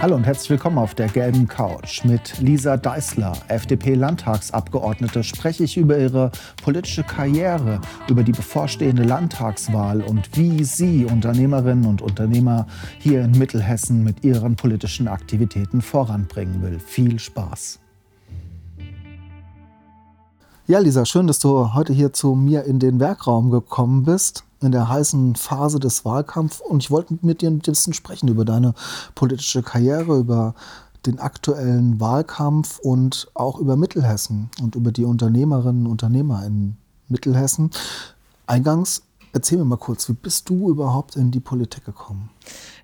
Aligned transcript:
Hallo 0.00 0.14
und 0.14 0.24
herzlich 0.24 0.50
willkommen 0.50 0.78
auf 0.78 0.94
der 0.94 1.08
gelben 1.08 1.48
Couch. 1.48 2.04
Mit 2.04 2.38
Lisa 2.38 2.76
Deißler, 2.76 3.32
FDP-Landtagsabgeordnete, 3.48 5.24
spreche 5.24 5.64
ich 5.64 5.76
über 5.76 5.98
ihre 5.98 6.30
politische 6.62 7.02
Karriere, 7.02 7.80
über 8.08 8.22
die 8.22 8.32
bevorstehende 8.32 9.02
Landtagswahl 9.02 10.02
und 10.02 10.36
wie 10.36 10.62
sie 10.62 11.04
Unternehmerinnen 11.04 11.86
und 11.86 12.02
Unternehmer 12.02 12.66
hier 12.98 13.22
in 13.22 13.32
Mittelhessen 13.32 14.04
mit 14.04 14.22
ihren 14.22 14.54
politischen 14.54 15.08
Aktivitäten 15.08 15.82
voranbringen 15.82 16.62
will. 16.62 16.78
Viel 16.78 17.18
Spaß. 17.18 17.80
Ja, 20.68 20.78
Lisa, 20.78 21.04
schön, 21.04 21.26
dass 21.26 21.40
du 21.40 21.74
heute 21.74 21.92
hier 21.92 22.12
zu 22.12 22.34
mir 22.34 22.64
in 22.64 22.78
den 22.78 23.00
Werkraum 23.00 23.50
gekommen 23.50 24.04
bist 24.04 24.45
in 24.62 24.72
der 24.72 24.88
heißen 24.88 25.36
Phase 25.36 25.78
des 25.78 26.04
Wahlkampfs 26.04 26.60
und 26.60 26.82
ich 26.82 26.90
wollte 26.90 27.18
mit 27.22 27.42
dir 27.42 27.50
ein 27.50 27.58
bisschen 27.58 27.92
sprechen 27.92 28.28
über 28.28 28.44
deine 28.44 28.74
politische 29.14 29.62
Karriere, 29.62 30.18
über 30.18 30.54
den 31.04 31.18
aktuellen 31.18 32.00
Wahlkampf 32.00 32.78
und 32.80 33.28
auch 33.34 33.58
über 33.58 33.76
Mittelhessen 33.76 34.50
und 34.60 34.74
über 34.74 34.92
die 34.92 35.04
Unternehmerinnen 35.04 35.86
und 35.86 35.92
Unternehmer 35.92 36.44
in 36.44 36.76
Mittelhessen. 37.08 37.70
Eingangs, 38.46 39.02
erzähl 39.32 39.58
mir 39.58 39.64
mal 39.64 39.76
kurz, 39.76 40.08
wie 40.08 40.14
bist 40.14 40.48
du 40.48 40.68
überhaupt 40.70 41.16
in 41.16 41.30
die 41.30 41.40
Politik 41.40 41.84
gekommen? 41.84 42.30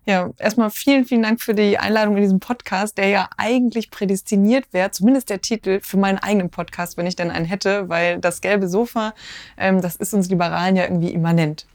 Ja, 0.05 0.31
erstmal 0.39 0.71
vielen, 0.71 1.05
vielen 1.05 1.23
Dank 1.23 1.41
für 1.41 1.55
die 1.55 1.79
Einladung 1.79 2.17
in 2.17 2.23
diesem 2.23 2.41
Podcast, 2.41 2.99
der 2.99 3.09
ja 3.09 3.31
eigentlich 3.37 3.91
prädestiniert 3.91 4.65
wäre, 4.73 4.91
zumindest 4.91 5.31
der 5.31 5.41
Titel 5.41 5.79
für 5.81 5.97
meinen 5.97 6.19
eigenen 6.19 6.51
Podcast, 6.51 6.97
wenn 6.97 7.07
ich 7.07 7.15
denn 7.15 7.31
einen 7.31 7.45
hätte, 7.45 7.89
weil 7.89 8.19
das 8.19 8.41
gelbe 8.41 8.69
Sofa, 8.69 9.15
ähm, 9.57 9.81
das 9.81 9.95
ist 9.95 10.13
uns 10.13 10.29
Liberalen 10.29 10.75
ja 10.75 10.85
irgendwie 10.85 11.13
immanent. 11.13 11.67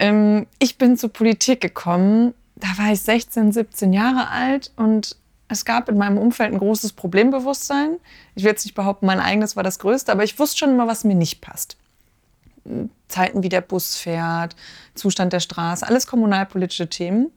Ähm, 0.00 0.46
ich 0.58 0.76
bin 0.76 0.96
zur 0.96 1.12
Politik 1.12 1.60
gekommen, 1.60 2.34
da 2.56 2.66
war 2.78 2.92
ich 2.92 3.00
16, 3.02 3.52
17 3.52 3.92
Jahre 3.92 4.28
alt 4.28 4.72
und 4.76 5.16
es 5.48 5.64
gab 5.64 5.88
in 5.88 5.96
meinem 5.96 6.18
Umfeld 6.18 6.52
ein 6.52 6.58
großes 6.58 6.94
Problembewusstsein. 6.94 7.98
Ich 8.34 8.42
will 8.42 8.50
jetzt 8.50 8.64
nicht 8.64 8.74
behaupten, 8.74 9.06
mein 9.06 9.20
eigenes 9.20 9.54
war 9.54 9.62
das 9.62 9.78
größte, 9.78 10.10
aber 10.10 10.24
ich 10.24 10.36
wusste 10.40 10.58
schon 10.58 10.70
immer, 10.70 10.88
was 10.88 11.04
mir 11.04 11.14
nicht 11.14 11.40
passt. 11.40 11.76
Zeiten, 13.08 13.42
wie 13.42 13.48
der 13.48 13.60
Bus 13.60 13.96
fährt, 13.96 14.56
Zustand 14.94 15.32
der 15.32 15.40
Straße, 15.40 15.86
alles 15.86 16.06
kommunalpolitische 16.06 16.88
Themen. 16.88 17.30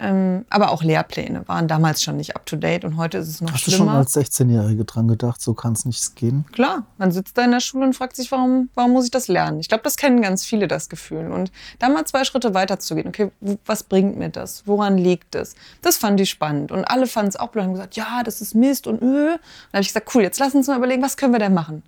Ähm, 0.00 0.44
aber 0.48 0.70
auch 0.70 0.84
Lehrpläne 0.84 1.42
waren 1.48 1.66
damals 1.66 2.04
schon 2.04 2.16
nicht 2.16 2.36
up 2.36 2.46
to 2.46 2.54
date 2.54 2.84
und 2.84 2.96
heute 2.96 3.18
ist 3.18 3.28
es 3.28 3.40
noch 3.40 3.52
Hast 3.52 3.62
schlimmer. 3.62 3.94
Hast 3.94 4.14
du 4.14 4.20
schon 4.20 4.24
als 4.24 4.30
16-Jährige 4.30 4.84
dran 4.84 5.08
gedacht, 5.08 5.42
so 5.42 5.54
kann 5.54 5.72
es 5.72 5.84
nicht 5.84 6.14
gehen? 6.14 6.44
Klar, 6.52 6.86
man 6.98 7.10
sitzt 7.10 7.36
da 7.36 7.44
in 7.44 7.50
der 7.50 7.58
Schule 7.58 7.86
und 7.86 7.94
fragt 7.94 8.14
sich, 8.14 8.30
warum, 8.30 8.68
warum 8.74 8.92
muss 8.92 9.06
ich 9.06 9.10
das 9.10 9.26
lernen? 9.26 9.58
Ich 9.58 9.68
glaube, 9.68 9.82
das 9.82 9.96
kennen 9.96 10.22
ganz 10.22 10.44
viele, 10.44 10.68
das 10.68 10.88
Gefühl. 10.88 11.32
Und 11.32 11.50
da 11.80 11.88
mal 11.88 12.04
zwei 12.04 12.22
Schritte 12.22 12.54
weiter 12.54 12.78
zu 12.78 12.94
gehen, 12.94 13.08
okay, 13.08 13.32
was 13.66 13.82
bringt 13.82 14.16
mir 14.16 14.28
das? 14.28 14.62
Woran 14.66 14.98
liegt 14.98 15.34
es? 15.34 15.56
Das 15.82 15.96
fand 15.96 16.20
ich 16.20 16.30
spannend. 16.30 16.70
Und 16.70 16.84
alle 16.84 17.08
fanden 17.08 17.30
es 17.30 17.36
auch 17.36 17.48
blöd 17.48 17.62
und 17.62 17.70
haben 17.70 17.74
gesagt, 17.74 17.96
ja, 17.96 18.22
das 18.24 18.40
ist 18.40 18.54
Mist 18.54 18.86
und 18.86 19.02
öh. 19.02 19.32
Und 19.32 19.40
dann 19.72 19.78
habe 19.78 19.82
ich 19.82 19.88
gesagt, 19.88 20.14
cool, 20.14 20.22
jetzt 20.22 20.38
lass 20.38 20.54
uns 20.54 20.68
mal 20.68 20.76
überlegen, 20.76 21.02
was 21.02 21.16
können 21.16 21.32
wir 21.32 21.40
denn 21.40 21.54
machen? 21.54 21.82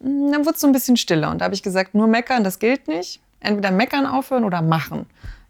Hm, 0.00 0.32
dann 0.32 0.44
wurde 0.44 0.54
es 0.54 0.60
so 0.60 0.66
ein 0.66 0.72
bisschen 0.72 0.96
stiller 0.96 1.30
und 1.30 1.40
da 1.40 1.46
habe 1.46 1.54
ich 1.54 1.62
gesagt, 1.62 1.94
nur 1.94 2.06
meckern, 2.06 2.44
das 2.44 2.58
gilt 2.58 2.88
nicht. 2.88 3.20
Entweder 3.40 3.70
meckern 3.70 4.06
aufhören 4.06 4.44
oder 4.44 4.62
machen 4.62 5.06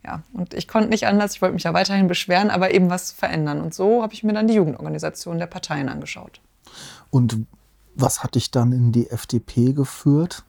ja, 0.08 0.22
und 0.32 0.54
ich 0.54 0.68
konnte 0.68 0.88
nicht 0.88 1.06
anders, 1.06 1.34
ich 1.34 1.42
wollte 1.42 1.54
mich 1.54 1.64
ja 1.64 1.74
weiterhin 1.74 2.08
beschweren, 2.08 2.50
aber 2.50 2.72
eben 2.72 2.88
was 2.88 3.12
verändern. 3.12 3.60
Und 3.60 3.74
so 3.74 4.02
habe 4.02 4.14
ich 4.14 4.24
mir 4.24 4.32
dann 4.32 4.48
die 4.48 4.54
Jugendorganisation 4.54 5.38
der 5.38 5.46
Parteien 5.46 5.88
angeschaut. 5.88 6.40
Und 7.10 7.46
was 7.94 8.22
hat 8.22 8.34
dich 8.34 8.50
dann 8.50 8.72
in 8.72 8.92
die 8.92 9.10
FDP 9.10 9.72
geführt? 9.72 10.44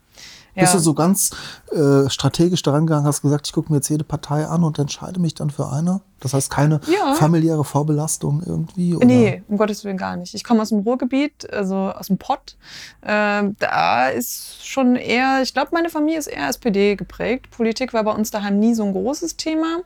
Ja. 0.56 0.64
Bist 0.64 0.74
du 0.74 0.80
so 0.80 0.94
ganz 0.94 1.32
äh, 1.72 2.10
strategisch 2.10 2.62
daran 2.64 2.86
gegangen, 2.88 3.06
hast 3.06 3.22
gesagt, 3.22 3.48
ich 3.48 3.54
gucke 3.54 3.72
mir 3.72 3.78
jetzt 3.78 3.90
jede 3.90 4.04
Partei 4.04 4.46
an 4.46 4.64
und 4.64 4.80
entscheide 4.80 5.20
mich 5.20 5.36
dann 5.36 5.50
für 5.50 5.70
eine? 5.72 6.02
Das 6.20 6.34
heißt 6.34 6.50
keine 6.50 6.82
ja. 6.88 7.14
familiäre 7.14 7.64
Vorbelastung 7.64 8.44
irgendwie? 8.46 8.96
Oder? 8.96 9.06
Nee, 9.06 9.44
um 9.48 9.58
Gottes 9.58 9.84
Willen 9.86 9.98
gar 9.98 10.18
nicht. 10.18 10.34
Ich 10.34 10.44
komme 10.44 10.62
aus 10.62 10.70
dem 10.70 10.80
Ruhrgebiet, 10.80 11.52
also 11.54 11.76
aus 11.76 12.08
dem 12.08 12.18
Pott. 12.18 12.58
Äh, 13.02 13.44
da 13.60 14.10
ist 14.10 14.66
schon 14.66 14.96
eher, 14.96 15.42
ich 15.42 15.54
glaube, 15.54 15.70
meine 15.72 15.90
Familie 15.90 16.20
ist 16.20 16.28
eher 16.28 16.50
SPD 16.50 16.96
geprägt. 16.96 17.52
Politik 17.52 17.94
war 17.94 18.04
bei 18.04 18.12
uns 18.12 18.32
daheim 18.32 18.60
nie 18.60 18.74
so 18.74 18.84
ein 18.84 18.92
großes 18.92 19.38
Thema. 19.38 19.80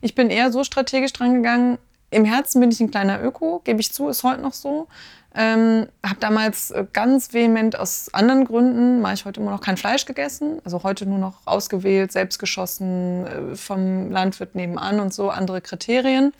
Ich 0.00 0.14
bin 0.14 0.30
eher 0.30 0.52
so 0.52 0.64
strategisch 0.64 1.12
dran 1.12 1.34
gegangen. 1.34 1.78
Im 2.10 2.24
Herzen 2.24 2.60
bin 2.60 2.70
ich 2.70 2.80
ein 2.80 2.90
kleiner 2.90 3.22
Öko, 3.22 3.60
gebe 3.64 3.80
ich 3.80 3.92
zu, 3.92 4.08
ist 4.08 4.22
heute 4.22 4.40
noch 4.40 4.52
so. 4.52 4.86
Ähm, 5.36 5.88
habe 6.04 6.20
damals 6.20 6.70
äh, 6.70 6.86
ganz 6.92 7.34
vehement 7.34 7.76
aus 7.76 8.08
anderen 8.14 8.44
Gründen, 8.44 9.00
mache 9.00 9.14
ich 9.14 9.24
heute 9.24 9.40
immer 9.40 9.50
noch 9.50 9.60
kein 9.60 9.76
Fleisch 9.76 10.04
gegessen. 10.04 10.60
Also 10.64 10.84
heute 10.84 11.06
nur 11.06 11.18
noch 11.18 11.40
ausgewählt, 11.44 12.12
selbst 12.12 12.38
geschossen, 12.38 13.26
äh, 13.26 13.56
vom 13.56 14.12
Landwirt 14.12 14.54
nebenan 14.54 15.00
und 15.00 15.12
so, 15.12 15.30
andere 15.30 15.60
Kriterien. 15.60 16.32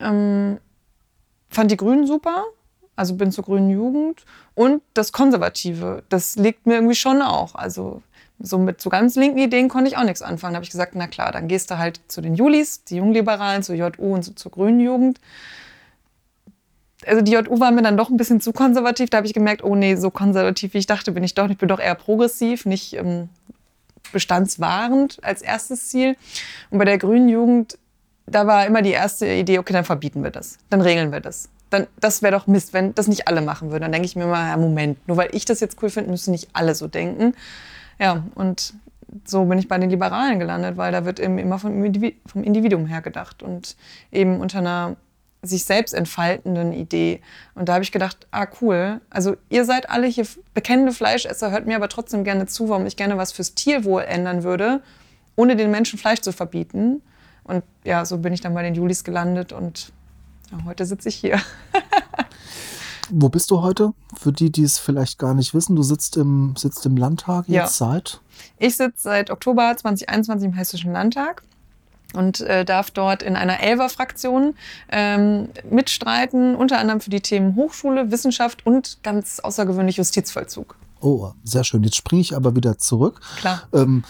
Ähm, 0.00 0.58
fand 1.48 1.70
die 1.70 1.76
Grünen 1.76 2.04
super, 2.04 2.44
also 2.96 3.14
bin 3.14 3.30
zur 3.30 3.44
Grünen 3.44 3.70
Jugend. 3.70 4.24
Und 4.56 4.82
das 4.94 5.12
Konservative, 5.12 6.02
das 6.08 6.34
liegt 6.34 6.66
mir 6.66 6.74
irgendwie 6.74 6.96
schon 6.96 7.22
auch. 7.22 7.54
Also 7.54 8.02
so 8.40 8.58
mit 8.58 8.80
so 8.80 8.90
ganz 8.90 9.14
linken 9.14 9.38
Ideen 9.38 9.68
konnte 9.68 9.88
ich 9.88 9.96
auch 9.96 10.02
nichts 10.02 10.20
anfangen. 10.20 10.54
Da 10.54 10.56
habe 10.56 10.64
ich 10.64 10.72
gesagt, 10.72 10.96
na 10.96 11.06
klar, 11.06 11.30
dann 11.30 11.46
gehst 11.46 11.70
du 11.70 11.78
halt 11.78 12.00
zu 12.08 12.20
den 12.20 12.34
Julis, 12.34 12.82
die 12.82 12.96
Jungliberalen, 12.96 13.62
zur 13.62 13.76
JU 13.76 14.14
und 14.14 14.24
so 14.24 14.32
zur 14.32 14.50
Grünen 14.50 14.80
Jugend 14.80 15.20
also 17.06 17.22
die 17.22 17.32
JU 17.32 17.60
war 17.60 17.70
mir 17.70 17.82
dann 17.82 17.96
doch 17.96 18.10
ein 18.10 18.16
bisschen 18.16 18.40
zu 18.40 18.52
konservativ. 18.52 19.10
Da 19.10 19.18
habe 19.18 19.26
ich 19.26 19.34
gemerkt, 19.34 19.64
oh 19.64 19.74
nee, 19.74 19.96
so 19.96 20.10
konservativ 20.10 20.74
wie 20.74 20.78
ich 20.78 20.86
dachte, 20.86 21.12
bin 21.12 21.24
ich 21.24 21.34
doch 21.34 21.44
nicht. 21.44 21.54
Ich 21.54 21.58
bin 21.58 21.68
doch 21.68 21.80
eher 21.80 21.94
progressiv, 21.94 22.66
nicht 22.66 22.94
ähm, 22.94 23.28
bestandswahrend 24.12 25.22
als 25.22 25.42
erstes 25.42 25.88
Ziel. 25.88 26.16
Und 26.70 26.78
bei 26.78 26.84
der 26.84 26.98
Grünen 26.98 27.28
Jugend, 27.28 27.78
da 28.26 28.46
war 28.46 28.66
immer 28.66 28.82
die 28.82 28.92
erste 28.92 29.26
Idee, 29.26 29.58
okay, 29.58 29.72
dann 29.72 29.84
verbieten 29.84 30.22
wir 30.22 30.30
das, 30.30 30.58
dann 30.70 30.80
regeln 30.80 31.12
wir 31.12 31.20
das. 31.20 31.48
Dann, 31.70 31.86
das 31.98 32.22
wäre 32.22 32.32
doch 32.32 32.46
Mist, 32.46 32.72
wenn 32.72 32.94
das 32.94 33.08
nicht 33.08 33.26
alle 33.26 33.42
machen 33.42 33.70
würden. 33.70 33.82
Dann 33.82 33.92
denke 33.92 34.06
ich 34.06 34.16
mir 34.16 34.26
mal, 34.26 34.48
ja, 34.48 34.56
Moment, 34.56 35.06
nur 35.08 35.16
weil 35.16 35.30
ich 35.32 35.44
das 35.44 35.60
jetzt 35.60 35.82
cool 35.82 35.90
finde, 35.90 36.10
müssen 36.10 36.30
nicht 36.30 36.48
alle 36.52 36.74
so 36.74 36.86
denken. 36.86 37.34
Ja, 37.98 38.24
und 38.34 38.74
so 39.24 39.44
bin 39.44 39.58
ich 39.58 39.68
bei 39.68 39.78
den 39.78 39.90
Liberalen 39.90 40.38
gelandet, 40.38 40.76
weil 40.76 40.92
da 40.92 41.04
wird 41.04 41.20
eben 41.20 41.38
immer 41.38 41.58
vom 41.58 41.84
Individuum 41.84 42.86
her 42.86 43.00
gedacht 43.00 43.42
und 43.42 43.76
eben 44.10 44.40
unter 44.40 44.58
einer 44.58 44.96
sich 45.48 45.64
selbst 45.64 45.94
entfaltenden 45.94 46.72
Idee. 46.72 47.20
Und 47.54 47.68
da 47.68 47.74
habe 47.74 47.84
ich 47.84 47.92
gedacht, 47.92 48.26
ah 48.30 48.46
cool, 48.60 49.00
also 49.10 49.36
ihr 49.48 49.64
seid 49.64 49.90
alle 49.90 50.06
hier 50.06 50.26
bekennende 50.54 50.92
Fleischesser, 50.92 51.50
hört 51.50 51.66
mir 51.66 51.76
aber 51.76 51.88
trotzdem 51.88 52.24
gerne 52.24 52.46
zu, 52.46 52.68
warum 52.68 52.86
ich 52.86 52.96
gerne 52.96 53.16
was 53.16 53.32
fürs 53.32 53.54
Tierwohl 53.54 54.02
ändern 54.02 54.42
würde, 54.42 54.82
ohne 55.36 55.56
den 55.56 55.70
Menschen 55.70 55.98
Fleisch 55.98 56.20
zu 56.20 56.32
verbieten. 56.32 57.02
Und 57.44 57.62
ja, 57.84 58.04
so 58.04 58.18
bin 58.18 58.32
ich 58.32 58.40
dann 58.40 58.54
bei 58.54 58.62
den 58.62 58.74
Julis 58.74 59.04
gelandet 59.04 59.52
und 59.52 59.92
ja, 60.50 60.64
heute 60.64 60.86
sitze 60.86 61.08
ich 61.08 61.16
hier. 61.16 61.40
Wo 63.10 63.28
bist 63.28 63.50
du 63.50 63.60
heute? 63.60 63.92
Für 64.18 64.32
die, 64.32 64.50
die 64.50 64.62
es 64.62 64.78
vielleicht 64.78 65.18
gar 65.18 65.34
nicht 65.34 65.54
wissen, 65.54 65.76
du 65.76 65.82
sitzt 65.82 66.16
im, 66.16 66.54
sitzt 66.56 66.86
im 66.86 66.96
Landtag 66.96 67.46
jetzt 67.48 67.78
ja. 67.80 67.88
seit? 67.88 68.20
Ich 68.58 68.76
sitze 68.76 69.02
seit 69.02 69.30
Oktober 69.30 69.74
2021 69.76 70.46
im 70.48 70.54
Hessischen 70.54 70.92
Landtag 70.92 71.42
und 72.14 72.40
äh, 72.40 72.64
darf 72.64 72.90
dort 72.90 73.22
in 73.22 73.36
einer 73.36 73.60
Elfer-Fraktion 73.60 74.54
ähm, 74.90 75.48
mitstreiten, 75.70 76.56
unter 76.56 76.78
anderem 76.78 77.00
für 77.00 77.10
die 77.10 77.20
Themen 77.20 77.56
Hochschule, 77.56 78.10
Wissenschaft 78.10 78.66
und 78.66 78.98
ganz 79.02 79.40
außergewöhnlich 79.40 79.96
Justizvollzug. 79.96 80.76
Oh, 81.00 81.32
sehr 81.44 81.64
schön. 81.64 81.82
Jetzt 81.82 81.96
springe 81.96 82.22
ich 82.22 82.34
aber 82.34 82.56
wieder 82.56 82.78
zurück. 82.78 83.20
Klar. 83.38 83.62
Ähm, 83.72 84.04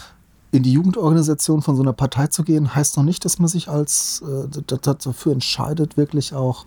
in 0.52 0.62
die 0.62 0.72
Jugendorganisation 0.72 1.62
von 1.62 1.74
so 1.74 1.82
einer 1.82 1.92
Partei 1.92 2.28
zu 2.28 2.44
gehen, 2.44 2.74
heißt 2.74 2.96
noch 2.96 3.02
nicht, 3.02 3.24
dass 3.24 3.40
man 3.40 3.48
sich 3.48 3.68
als 3.68 4.22
äh, 4.22 4.62
dafür 4.62 5.32
entscheidet, 5.32 5.96
wirklich 5.96 6.32
auch 6.32 6.66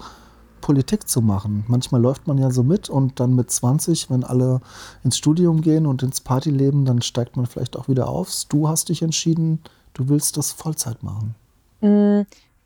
Politik 0.59 1.07
zu 1.07 1.21
machen. 1.21 1.63
Manchmal 1.67 2.01
läuft 2.01 2.27
man 2.27 2.37
ja 2.37 2.51
so 2.51 2.63
mit 2.63 2.89
und 2.89 3.21
dann 3.21 3.35
mit 3.35 3.49
20, 3.49 4.09
wenn 4.09 4.25
alle 4.25 4.59
ins 5.05 5.17
Studium 5.17 5.61
gehen 5.61 5.85
und 5.85 6.03
ins 6.03 6.19
Partyleben, 6.19 6.83
dann 6.83 7.01
steigt 7.01 7.37
man 7.37 7.45
vielleicht 7.45 7.77
auch 7.77 7.87
wieder 7.87 8.09
auf. 8.09 8.43
Du 8.49 8.67
hast 8.67 8.89
dich 8.89 9.01
entschieden, 9.01 9.59
du 9.97 10.09
willst 10.09 10.37
das 10.37 10.51
Vollzeit 10.51 11.03
machen? 11.03 11.35
Mm, 11.81 12.21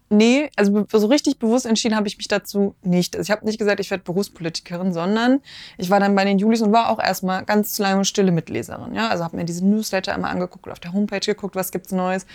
nee, 0.10 0.50
also 0.56 0.86
so 0.92 1.08
richtig 1.08 1.40
bewusst 1.40 1.66
entschieden 1.66 1.96
habe 1.96 2.08
ich 2.08 2.18
mich 2.18 2.28
dazu 2.28 2.76
nicht. 2.84 3.16
Also 3.16 3.28
ich 3.28 3.32
habe 3.32 3.46
nicht 3.46 3.58
gesagt, 3.58 3.80
ich 3.80 3.90
werde 3.90 4.04
Berufspolitikerin, 4.04 4.94
sondern 4.94 5.42
ich 5.78 5.90
war 5.90 6.00
dann 6.00 6.16
bei 6.16 6.26
den 6.26 6.38
Julis 6.38 6.62
und 6.62 6.72
war 6.72 6.90
auch 6.90 7.00
erstmal 7.00 7.44
ganz 7.46 7.78
lange 7.80 8.06
stille 8.06 8.32
Mitleserin. 8.32 8.94
Ja? 8.94 9.10
Also 9.10 9.24
habe 9.24 9.38
mir 9.38 9.46
diese 9.46 9.66
Newsletter 9.66 10.14
immer 10.14 10.30
angeguckt, 10.30 10.70
auf 10.70 10.80
der 10.80 10.94
Homepage 10.94 11.20
geguckt, 11.20 11.56
was 11.56 11.72
gibt's 11.72 11.92
Neues. 11.92 12.26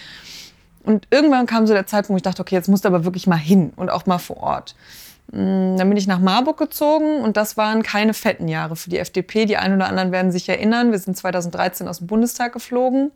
Und 0.83 1.09
irgendwann 1.11 1.47
kam 1.47 1.67
so 1.67 1.75
der 1.75 1.87
Zeitpunkt, 1.87 2.11
wo 2.11 2.17
ich 2.17 2.23
dachte, 2.23 2.43
okay, 2.43 2.55
jetzt 2.55 2.69
musst 2.69 2.85
du 2.85 2.89
aber 2.89 3.05
wirklich 3.05 3.27
mal 3.27 3.37
hin 3.37 3.73
und 3.77 3.91
auch 3.91 4.07
mal 4.07 4.19
vor 4.19 4.37
Ort. 4.39 4.77
Mm, 5.33 5.77
dann 5.77 5.89
bin 5.89 5.97
ich 5.97 6.07
nach 6.07 6.21
Marburg 6.21 6.59
gezogen 6.59 7.21
und 7.21 7.37
das 7.37 7.57
waren 7.57 7.83
keine 7.83 8.15
fetten 8.15 8.47
Jahre 8.49 8.77
für 8.77 8.91
die 8.91 8.99
FDP. 8.99 9.47
Die 9.47 9.57
einen 9.57 9.75
oder 9.75 9.89
anderen 9.89 10.13
werden 10.13 10.31
sich 10.31 10.49
erinnern, 10.49 10.93
wir 10.93 10.99
sind 10.99 11.17
2013 11.17 11.89
aus 11.89 11.99
dem 11.99 12.07
Bundestag 12.07 12.53
geflogen. 12.53 13.11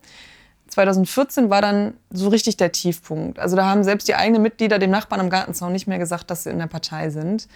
2014 0.70 1.50
war 1.50 1.60
dann 1.60 1.94
so 2.10 2.28
richtig 2.28 2.56
der 2.56 2.72
Tiefpunkt. 2.72 3.38
Also 3.38 3.56
da 3.56 3.66
haben 3.66 3.84
selbst 3.84 4.08
die 4.08 4.14
eigenen 4.14 4.42
Mitglieder 4.42 4.78
dem 4.78 4.90
Nachbarn 4.90 5.20
am 5.20 5.30
Gartenzaun 5.30 5.72
nicht 5.72 5.86
mehr 5.86 5.98
gesagt, 5.98 6.30
dass 6.30 6.44
sie 6.44 6.50
in 6.50 6.58
der 6.58 6.68
Partei 6.68 7.10
sind. 7.10 7.48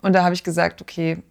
Und 0.00 0.14
da 0.14 0.24
habe 0.24 0.34
ich 0.34 0.42
gesagt, 0.42 0.82
okay, 0.82 1.22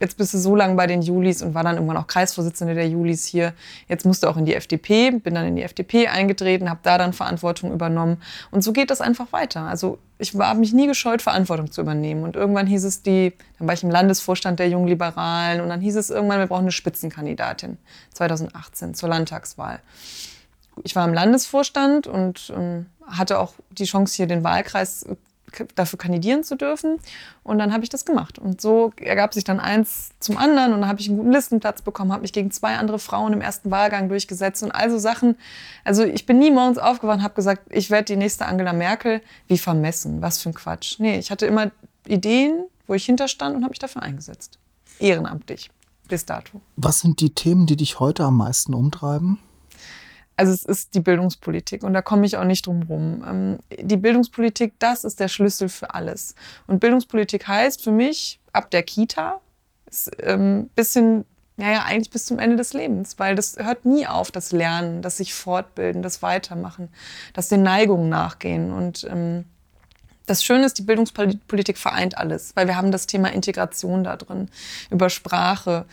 jetzt 0.00 0.16
bist 0.16 0.34
du 0.34 0.38
so 0.38 0.54
lange 0.54 0.74
bei 0.74 0.86
den 0.86 1.02
Julis 1.02 1.42
und 1.42 1.54
war 1.54 1.64
dann 1.64 1.76
irgendwann 1.76 1.96
auch 1.96 2.06
Kreisvorsitzende 2.06 2.74
der 2.74 2.88
Julis 2.88 3.26
hier. 3.26 3.52
Jetzt 3.88 4.06
musst 4.06 4.22
du 4.22 4.28
auch 4.28 4.36
in 4.36 4.44
die 4.44 4.54
FDP, 4.54 5.10
bin 5.10 5.34
dann 5.34 5.46
in 5.46 5.56
die 5.56 5.62
FDP 5.62 6.08
eingetreten, 6.08 6.70
habe 6.70 6.80
da 6.82 6.98
dann 6.98 7.12
Verantwortung 7.12 7.72
übernommen. 7.72 8.20
Und 8.50 8.62
so 8.62 8.72
geht 8.72 8.90
das 8.90 9.00
einfach 9.00 9.32
weiter. 9.32 9.62
Also 9.62 9.98
ich 10.18 10.34
habe 10.34 10.60
mich 10.60 10.72
nie 10.72 10.86
gescheut, 10.86 11.22
Verantwortung 11.22 11.70
zu 11.70 11.80
übernehmen. 11.80 12.22
Und 12.22 12.36
irgendwann 12.36 12.66
hieß 12.66 12.84
es 12.84 13.02
die, 13.02 13.32
dann 13.58 13.66
war 13.66 13.74
ich 13.74 13.82
im 13.82 13.90
Landesvorstand 13.90 14.58
der 14.58 14.68
Jungen 14.68 14.88
Liberalen 14.88 15.60
und 15.60 15.68
dann 15.68 15.80
hieß 15.80 15.96
es 15.96 16.10
irgendwann, 16.10 16.38
wir 16.38 16.46
brauchen 16.46 16.62
eine 16.62 16.72
Spitzenkandidatin 16.72 17.78
2018 18.14 18.94
zur 18.94 19.08
Landtagswahl. 19.08 19.80
Ich 20.84 20.96
war 20.96 21.06
im 21.06 21.14
Landesvorstand 21.14 22.06
und 22.06 22.52
ähm, 22.56 22.86
hatte 23.06 23.38
auch 23.38 23.54
die 23.70 23.84
Chance, 23.84 24.16
hier 24.16 24.26
den 24.26 24.44
Wahlkreis 24.44 25.06
dafür 25.74 25.98
kandidieren 25.98 26.44
zu 26.44 26.56
dürfen. 26.56 26.98
Und 27.42 27.58
dann 27.58 27.72
habe 27.72 27.84
ich 27.84 27.90
das 27.90 28.04
gemacht. 28.04 28.38
Und 28.38 28.60
so 28.60 28.92
ergab 28.96 29.34
sich 29.34 29.44
dann 29.44 29.60
eins 29.60 30.10
zum 30.20 30.36
anderen. 30.36 30.72
Und 30.72 30.80
dann 30.80 30.88
habe 30.88 31.00
ich 31.00 31.08
einen 31.08 31.18
guten 31.18 31.32
Listenplatz 31.32 31.82
bekommen, 31.82 32.12
habe 32.12 32.22
mich 32.22 32.32
gegen 32.32 32.50
zwei 32.50 32.76
andere 32.76 32.98
Frauen 32.98 33.32
im 33.32 33.40
ersten 33.40 33.70
Wahlgang 33.70 34.08
durchgesetzt 34.08 34.62
und 34.62 34.72
also 34.72 34.98
Sachen. 34.98 35.36
Also 35.84 36.04
ich 36.04 36.26
bin 36.26 36.38
nie 36.38 36.50
morgens 36.50 36.78
aufgewacht 36.78 37.18
und 37.18 37.24
habe 37.24 37.34
gesagt, 37.34 37.62
ich 37.70 37.90
werde 37.90 38.04
die 38.04 38.16
nächste 38.16 38.46
Angela 38.46 38.72
Merkel. 38.72 39.20
Wie 39.46 39.58
vermessen, 39.58 40.22
was 40.22 40.40
für 40.40 40.50
ein 40.50 40.54
Quatsch. 40.54 40.96
Nee, 40.98 41.18
ich 41.18 41.30
hatte 41.30 41.46
immer 41.46 41.70
Ideen, 42.06 42.64
wo 42.86 42.94
ich 42.94 43.04
hinterstand 43.04 43.56
und 43.56 43.62
habe 43.62 43.72
mich 43.72 43.78
dafür 43.78 44.02
eingesetzt. 44.02 44.58
Ehrenamtlich, 44.98 45.70
bis 46.08 46.24
dato. 46.24 46.60
Was 46.76 47.00
sind 47.00 47.20
die 47.20 47.30
Themen, 47.30 47.66
die 47.66 47.76
dich 47.76 48.00
heute 48.00 48.24
am 48.24 48.36
meisten 48.36 48.74
umtreiben? 48.74 49.38
Also 50.38 50.52
es 50.52 50.64
ist 50.64 50.94
die 50.94 51.00
Bildungspolitik 51.00 51.82
und 51.82 51.94
da 51.94 52.00
komme 52.00 52.24
ich 52.24 52.36
auch 52.36 52.44
nicht 52.44 52.64
drum 52.66 52.84
rum. 52.84 53.24
Ähm, 53.28 53.58
die 53.80 53.96
Bildungspolitik, 53.96 54.74
das 54.78 55.02
ist 55.02 55.18
der 55.18 55.26
Schlüssel 55.26 55.68
für 55.68 55.94
alles. 55.94 56.36
Und 56.68 56.78
Bildungspolitik 56.78 57.48
heißt 57.48 57.82
für 57.82 57.90
mich 57.90 58.38
ab 58.52 58.70
der 58.70 58.84
Kita 58.84 59.40
ist, 59.90 60.12
ähm, 60.22 60.70
bisschen 60.76 61.24
naja, 61.56 61.82
eigentlich 61.84 62.10
bis 62.10 62.24
zum 62.24 62.38
Ende 62.38 62.54
des 62.54 62.72
Lebens, 62.72 63.18
weil 63.18 63.34
das 63.34 63.56
hört 63.58 63.84
nie 63.84 64.06
auf, 64.06 64.30
das 64.30 64.52
Lernen, 64.52 65.02
das 65.02 65.16
sich 65.16 65.34
fortbilden, 65.34 66.02
das 66.02 66.22
Weitermachen, 66.22 66.88
das 67.32 67.48
den 67.48 67.64
Neigungen 67.64 68.08
nachgehen. 68.08 68.70
Und 68.70 69.08
ähm, 69.10 69.44
das 70.26 70.44
Schöne 70.44 70.66
ist, 70.66 70.78
die 70.78 70.82
Bildungspolitik 70.82 71.76
vereint 71.76 72.16
alles, 72.16 72.54
weil 72.54 72.68
wir 72.68 72.76
haben 72.76 72.92
das 72.92 73.08
Thema 73.08 73.32
Integration 73.32 74.04
da 74.04 74.14
drin. 74.16 74.48
Über 74.88 75.10
Sprache 75.10 75.84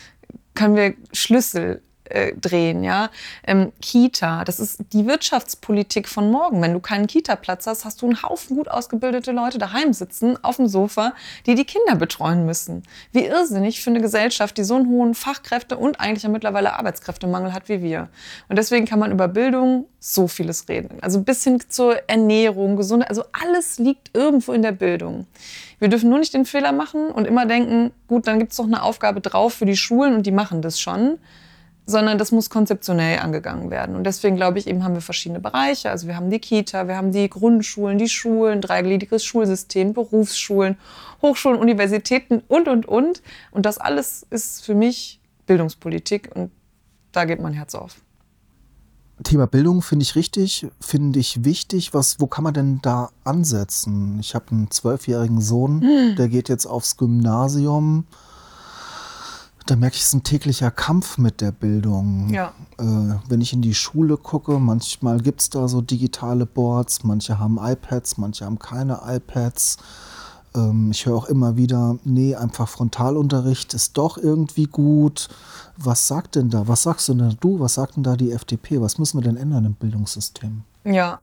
können 0.53 0.75
wir 0.75 0.93
Schlüssel 1.13 1.81
äh, 2.09 2.33
drehen, 2.33 2.83
ja. 2.83 3.09
Ähm, 3.45 3.71
Kita, 3.81 4.43
das 4.43 4.59
ist 4.59 4.79
die 4.93 5.07
Wirtschaftspolitik 5.07 6.07
von 6.07 6.31
morgen. 6.31 6.61
Wenn 6.61 6.73
du 6.73 6.79
keinen 6.79 7.07
Kita-Platz 7.07 7.67
hast, 7.67 7.85
hast 7.85 8.01
du 8.01 8.07
einen 8.07 8.21
Haufen 8.23 8.55
gut 8.55 8.69
ausgebildete 8.69 9.31
Leute 9.31 9.57
daheim 9.57 9.93
sitzen, 9.93 10.37
auf 10.43 10.57
dem 10.57 10.67
Sofa, 10.67 11.13
die 11.45 11.55
die 11.55 11.65
Kinder 11.65 11.95
betreuen 11.95 12.45
müssen. 12.45 12.83
Wie 13.11 13.25
irrsinnig 13.25 13.81
für 13.81 13.89
eine 13.89 14.01
Gesellschaft, 14.01 14.57
die 14.57 14.63
so 14.63 14.75
einen 14.75 14.87
hohen 14.87 15.13
Fachkräfte- 15.13 15.77
und 15.77 15.99
eigentlich 15.99 16.23
ja 16.23 16.29
mittlerweile 16.29 16.73
Arbeitskräftemangel 16.73 17.53
hat 17.53 17.69
wie 17.69 17.81
wir. 17.81 18.09
Und 18.49 18.57
deswegen 18.57 18.85
kann 18.85 18.99
man 18.99 19.11
über 19.11 19.27
Bildung 19.27 19.85
so 19.99 20.27
vieles 20.27 20.69
reden. 20.69 20.99
Also 21.01 21.21
bis 21.21 21.43
hin 21.43 21.59
zur 21.67 21.97
Ernährung, 22.07 22.75
Gesundheit, 22.77 23.09
also 23.09 23.23
alles 23.31 23.79
liegt 23.79 24.15
irgendwo 24.15 24.53
in 24.53 24.61
der 24.61 24.71
Bildung. 24.71 25.25
Wir 25.79 25.87
dürfen 25.87 26.09
nur 26.09 26.19
nicht 26.19 26.33
den 26.33 26.45
Fehler 26.45 26.71
machen 26.71 27.07
und 27.07 27.25
immer 27.25 27.45
denken, 27.45 27.91
gut, 28.07 28.27
dann 28.27 28.39
gibt 28.39 28.51
es 28.51 28.57
doch 28.57 28.65
eine 28.65 28.83
Aufgabe 28.83 29.21
drauf 29.21 29.55
für 29.55 29.65
die 29.65 29.75
Schulen 29.75 30.13
und 30.13 30.25
die 30.25 30.31
machen 30.31 30.61
das 30.61 30.79
schon 30.79 31.17
sondern 31.85 32.17
das 32.17 32.31
muss 32.31 32.49
konzeptionell 32.49 33.19
angegangen 33.19 33.69
werden. 33.69 33.95
Und 33.95 34.05
deswegen 34.05 34.35
glaube 34.35 34.57
ich, 34.57 34.67
eben 34.67 34.83
haben 34.83 34.95
wir 34.95 35.01
verschiedene 35.01 35.39
Bereiche. 35.39 35.91
Also 35.91 36.07
wir 36.07 36.15
haben 36.15 36.29
die 36.29 36.39
Kita, 36.39 36.87
wir 36.87 36.97
haben 36.97 37.11
die 37.11 37.29
Grundschulen, 37.29 37.97
die 37.97 38.09
Schulen, 38.09 38.61
dreigliedriges 38.61 39.23
Schulsystem, 39.23 39.93
Berufsschulen, 39.93 40.77
Hochschulen, 41.21 41.59
Universitäten 41.59 42.41
und, 42.47 42.67
und, 42.67 42.87
und. 42.87 43.21
Und 43.51 43.65
das 43.65 43.77
alles 43.77 44.25
ist 44.29 44.65
für 44.65 44.73
mich 44.73 45.19
Bildungspolitik 45.45 46.31
und 46.33 46.51
da 47.11 47.25
geht 47.25 47.39
mein 47.39 47.53
Herz 47.53 47.75
auf. 47.75 47.97
Thema 49.23 49.47
Bildung 49.47 49.81
finde 49.81 50.03
ich 50.03 50.15
richtig, 50.15 50.67
finde 50.81 51.19
ich 51.19 51.45
wichtig. 51.45 51.93
Was, 51.93 52.19
wo 52.19 52.27
kann 52.27 52.43
man 52.43 52.53
denn 52.53 52.79
da 52.81 53.11
ansetzen? 53.23 54.19
Ich 54.19 54.35
habe 54.35 54.51
einen 54.51 54.71
zwölfjährigen 54.71 55.39
Sohn, 55.39 55.81
hm. 55.81 56.15
der 56.17 56.27
geht 56.27 56.49
jetzt 56.49 56.65
aufs 56.65 56.97
Gymnasium 56.97 58.05
da 59.65 59.75
merke 59.75 59.95
ich, 59.95 60.01
es 60.01 60.07
ist 60.09 60.13
ein 60.13 60.23
täglicher 60.23 60.71
Kampf 60.71 61.17
mit 61.17 61.41
der 61.41 61.51
Bildung. 61.51 62.29
Ja. 62.29 62.53
Äh, 62.77 62.83
wenn 63.27 63.41
ich 63.41 63.53
in 63.53 63.61
die 63.61 63.73
Schule 63.73 64.17
gucke, 64.17 64.59
manchmal 64.59 65.19
gibt 65.19 65.41
es 65.41 65.49
da 65.49 65.67
so 65.67 65.81
digitale 65.81 66.45
Boards, 66.45 67.03
manche 67.03 67.39
haben 67.39 67.57
iPads, 67.61 68.17
manche 68.17 68.45
haben 68.45 68.59
keine 68.59 69.01
iPads. 69.05 69.77
Ähm, 70.55 70.91
ich 70.91 71.05
höre 71.05 71.15
auch 71.15 71.25
immer 71.25 71.57
wieder, 71.57 71.97
nee, 72.03 72.35
einfach 72.35 72.69
Frontalunterricht 72.69 73.73
ist 73.73 73.97
doch 73.97 74.17
irgendwie 74.17 74.65
gut. 74.65 75.29
Was 75.77 76.07
sagt 76.07 76.35
denn 76.35 76.49
da? 76.49 76.67
Was 76.67 76.83
sagst 76.83 77.09
du 77.09 77.15
denn 77.15 77.35
du? 77.39 77.59
Was 77.59 77.73
sagt 77.73 77.95
denn 77.95 78.03
da 78.03 78.15
die 78.15 78.31
FDP? 78.31 78.81
Was 78.81 78.99
müssen 78.99 79.17
wir 79.17 79.23
denn 79.23 79.37
ändern 79.37 79.65
im 79.65 79.73
Bildungssystem? 79.73 80.61
Ja, 80.83 81.19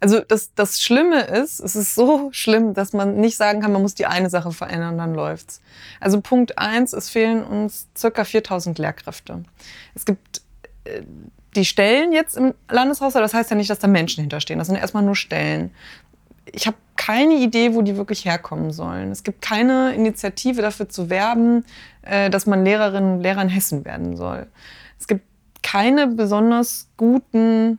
also 0.00 0.20
das, 0.20 0.54
das 0.54 0.80
Schlimme 0.80 1.22
ist, 1.22 1.60
es 1.60 1.76
ist 1.76 1.94
so 1.94 2.28
schlimm, 2.32 2.74
dass 2.74 2.92
man 2.92 3.16
nicht 3.16 3.36
sagen 3.36 3.60
kann, 3.60 3.72
man 3.72 3.82
muss 3.82 3.94
die 3.94 4.06
eine 4.06 4.30
Sache 4.30 4.52
verändern, 4.52 4.98
dann 4.98 5.14
läuft's. 5.14 5.60
Also 6.00 6.20
Punkt 6.20 6.58
eins, 6.58 6.92
es 6.92 7.10
fehlen 7.10 7.44
uns 7.44 7.88
circa 7.96 8.24
4000 8.24 8.78
Lehrkräfte. 8.78 9.44
Es 9.94 10.04
gibt 10.04 10.42
äh, 10.84 11.02
die 11.56 11.64
Stellen 11.64 12.12
jetzt 12.12 12.36
im 12.36 12.54
Landeshaushalt, 12.68 13.24
das 13.24 13.34
heißt 13.34 13.50
ja 13.50 13.56
nicht, 13.56 13.70
dass 13.70 13.78
da 13.78 13.86
Menschen 13.86 14.22
hinterstehen. 14.22 14.58
Das 14.58 14.66
sind 14.68 14.76
erstmal 14.76 15.04
nur 15.04 15.16
Stellen. 15.16 15.70
Ich 16.52 16.66
habe 16.66 16.76
keine 16.96 17.34
Idee, 17.34 17.74
wo 17.74 17.82
die 17.82 17.96
wirklich 17.96 18.24
herkommen 18.24 18.72
sollen. 18.72 19.10
Es 19.10 19.22
gibt 19.22 19.42
keine 19.42 19.94
Initiative 19.94 20.62
dafür 20.62 20.88
zu 20.88 21.10
werben, 21.10 21.64
äh, 22.02 22.30
dass 22.30 22.46
man 22.46 22.64
Lehrerinnen 22.64 23.14
und 23.14 23.20
Lehrer 23.20 23.42
in 23.42 23.48
Hessen 23.48 23.84
werden 23.84 24.16
soll. 24.16 24.46
Es 24.98 25.06
gibt 25.06 25.24
keine 25.62 26.06
besonders 26.08 26.88
guten 26.96 27.78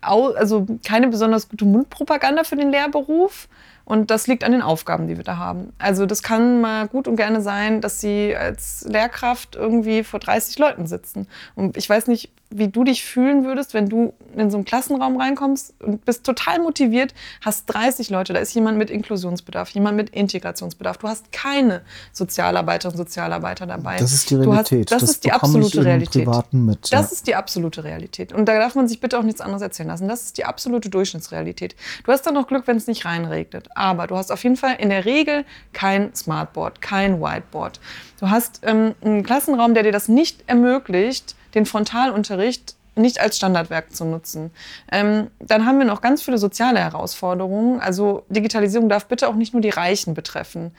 also 0.00 0.66
keine 0.84 1.08
besonders 1.08 1.48
gute 1.48 1.64
Mundpropaganda 1.64 2.44
für 2.44 2.56
den 2.56 2.70
Lehrberuf. 2.70 3.48
Und 3.84 4.12
das 4.12 4.28
liegt 4.28 4.44
an 4.44 4.52
den 4.52 4.62
Aufgaben, 4.62 5.08
die 5.08 5.16
wir 5.16 5.24
da 5.24 5.36
haben. 5.36 5.72
Also 5.78 6.06
das 6.06 6.22
kann 6.22 6.60
mal 6.60 6.86
gut 6.86 7.08
und 7.08 7.16
gerne 7.16 7.40
sein, 7.40 7.80
dass 7.80 8.00
Sie 8.00 8.36
als 8.36 8.86
Lehrkraft 8.88 9.56
irgendwie 9.56 10.04
vor 10.04 10.20
30 10.20 10.58
Leuten 10.60 10.86
sitzen. 10.86 11.26
Und 11.56 11.76
ich 11.76 11.90
weiß 11.90 12.06
nicht, 12.06 12.30
wie 12.50 12.68
du 12.68 12.82
dich 12.82 13.04
fühlen 13.04 13.44
würdest, 13.44 13.74
wenn 13.74 13.88
du 13.88 14.12
in 14.36 14.50
so 14.50 14.56
einen 14.56 14.64
Klassenraum 14.64 15.16
reinkommst 15.16 15.74
und 15.80 16.04
bist 16.04 16.24
total 16.24 16.58
motiviert, 16.58 17.14
hast 17.40 17.66
30 17.66 18.10
Leute, 18.10 18.32
da 18.32 18.40
ist 18.40 18.54
jemand 18.54 18.76
mit 18.76 18.90
Inklusionsbedarf, 18.90 19.70
jemand 19.70 19.96
mit 19.96 20.10
Integrationsbedarf. 20.10 20.98
Du 20.98 21.08
hast 21.08 21.30
keine 21.30 21.82
Sozialarbeiterinnen 22.12 22.98
und 22.98 23.06
Sozialarbeiter 23.06 23.66
dabei. 23.66 23.98
Das 23.98 24.12
ist 24.12 24.30
die 24.30 24.34
Realität. 24.34 24.90
Hast, 24.90 24.92
das, 24.92 25.00
das, 25.02 25.10
ist 25.10 25.24
die 25.24 25.32
absolute 25.32 25.84
Realität. 25.84 26.28
Mit, 26.52 26.92
das 26.92 27.12
ist 27.12 27.28
die 27.28 27.36
absolute 27.36 27.84
Realität. 27.84 28.32
Und 28.32 28.46
da 28.46 28.58
darf 28.58 28.74
man 28.74 28.88
sich 28.88 29.00
bitte 29.00 29.18
auch 29.18 29.22
nichts 29.22 29.40
anderes 29.40 29.62
erzählen 29.62 29.88
lassen. 29.88 30.08
Das 30.08 30.22
ist 30.24 30.36
die 30.36 30.44
absolute 30.44 30.90
Durchschnittsrealität. 30.90 31.76
Du 32.04 32.10
hast 32.10 32.22
dann 32.22 32.34
noch 32.34 32.48
Glück, 32.48 32.66
wenn 32.66 32.76
es 32.76 32.88
nicht 32.88 33.04
reinregnet. 33.04 33.68
Aber 33.76 34.08
du 34.08 34.16
hast 34.16 34.32
auf 34.32 34.42
jeden 34.42 34.56
Fall 34.56 34.76
in 34.78 34.90
der 34.90 35.04
Regel 35.04 35.44
kein 35.72 36.12
Smartboard, 36.16 36.80
kein 36.80 37.20
Whiteboard. 37.20 37.78
Du 38.18 38.28
hast 38.28 38.60
ähm, 38.64 38.94
einen 39.02 39.22
Klassenraum, 39.22 39.74
der 39.74 39.84
dir 39.84 39.92
das 39.92 40.08
nicht 40.08 40.42
ermöglicht, 40.48 41.36
den 41.54 41.66
Frontalunterricht 41.66 42.76
nicht 42.96 43.20
als 43.20 43.36
Standardwerk 43.36 43.94
zu 43.94 44.04
nutzen. 44.04 44.50
Ähm, 44.90 45.28
dann 45.38 45.66
haben 45.66 45.78
wir 45.78 45.86
noch 45.86 46.00
ganz 46.00 46.22
viele 46.22 46.38
soziale 46.38 46.80
Herausforderungen. 46.80 47.80
Also 47.80 48.24
Digitalisierung 48.28 48.88
darf 48.88 49.06
bitte 49.06 49.28
auch 49.28 49.34
nicht 49.34 49.52
nur 49.52 49.62
die 49.62 49.70
Reichen 49.70 50.14
betreffen. 50.14 50.72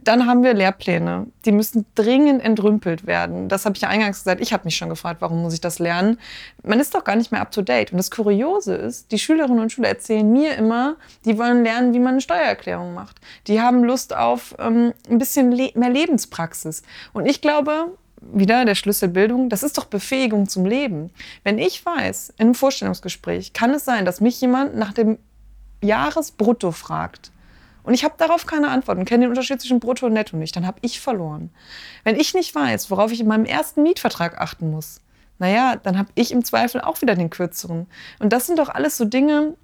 Dann 0.00 0.26
haben 0.26 0.42
wir 0.42 0.54
Lehrpläne, 0.54 1.28
die 1.44 1.52
müssen 1.52 1.86
dringend 1.94 2.42
entrümpelt 2.42 3.06
werden. 3.06 3.48
Das 3.48 3.64
habe 3.64 3.76
ich 3.76 3.82
ja 3.82 3.88
eingangs 3.88 4.18
gesagt. 4.18 4.40
Ich 4.40 4.52
habe 4.52 4.64
mich 4.64 4.76
schon 4.76 4.88
gefragt, 4.88 5.20
warum 5.20 5.42
muss 5.42 5.54
ich 5.54 5.60
das 5.60 5.78
lernen? 5.78 6.18
Man 6.62 6.80
ist 6.80 6.94
doch 6.94 7.04
gar 7.04 7.14
nicht 7.14 7.30
mehr 7.30 7.40
up 7.40 7.52
to 7.52 7.62
date. 7.62 7.92
Und 7.92 7.98
das 7.98 8.10
Kuriose 8.10 8.74
ist, 8.74 9.12
die 9.12 9.18
Schülerinnen 9.18 9.60
und 9.60 9.70
Schüler 9.70 9.88
erzählen 9.88 10.30
mir 10.30 10.56
immer, 10.56 10.96
die 11.24 11.38
wollen 11.38 11.62
lernen, 11.62 11.94
wie 11.94 12.00
man 12.00 12.14
eine 12.14 12.20
Steuererklärung 12.20 12.92
macht. 12.92 13.20
Die 13.46 13.60
haben 13.60 13.84
Lust 13.84 14.14
auf 14.14 14.56
ähm, 14.58 14.92
ein 15.08 15.18
bisschen 15.18 15.52
le 15.52 15.70
mehr 15.74 15.90
Lebenspraxis. 15.90 16.82
Und 17.12 17.26
ich 17.26 17.40
glaube, 17.40 17.96
wieder 18.32 18.64
der 18.64 18.74
Schlüssel 18.74 19.08
Bildung, 19.08 19.48
das 19.48 19.62
ist 19.62 19.78
doch 19.78 19.84
Befähigung 19.86 20.48
zum 20.48 20.64
Leben. 20.64 21.10
Wenn 21.42 21.58
ich 21.58 21.84
weiß, 21.84 22.34
in 22.38 22.46
einem 22.46 22.54
Vorstellungsgespräch 22.54 23.52
kann 23.52 23.74
es 23.74 23.84
sein, 23.84 24.04
dass 24.04 24.20
mich 24.20 24.40
jemand 24.40 24.76
nach 24.76 24.92
dem 24.92 25.18
Jahresbrutto 25.82 26.70
fragt 26.72 27.30
und 27.84 27.94
ich 27.94 28.02
habe 28.02 28.14
darauf 28.16 28.46
keine 28.46 28.68
Antwort 28.68 28.98
und 28.98 29.04
kenne 29.04 29.24
den 29.24 29.30
Unterschied 29.30 29.60
zwischen 29.60 29.78
Brutto 29.78 30.06
und 30.06 30.14
Netto 30.14 30.36
nicht, 30.36 30.56
dann 30.56 30.66
habe 30.66 30.78
ich 30.80 31.00
verloren. 31.00 31.50
Wenn 32.02 32.16
ich 32.16 32.34
nicht 32.34 32.54
weiß, 32.54 32.90
worauf 32.90 33.12
ich 33.12 33.20
in 33.20 33.28
meinem 33.28 33.44
ersten 33.44 33.82
Mietvertrag 33.82 34.38
achten 34.38 34.70
muss, 34.70 35.00
naja, 35.38 35.76
dann 35.76 35.98
habe 35.98 36.08
ich 36.14 36.32
im 36.32 36.44
Zweifel 36.44 36.80
auch 36.80 37.02
wieder 37.02 37.14
den 37.14 37.30
kürzeren. 37.30 37.86
Und 38.20 38.32
das 38.32 38.46
sind 38.46 38.58
doch 38.58 38.68
alles 38.68 38.96
so 38.96 39.04
Dinge, 39.04 39.54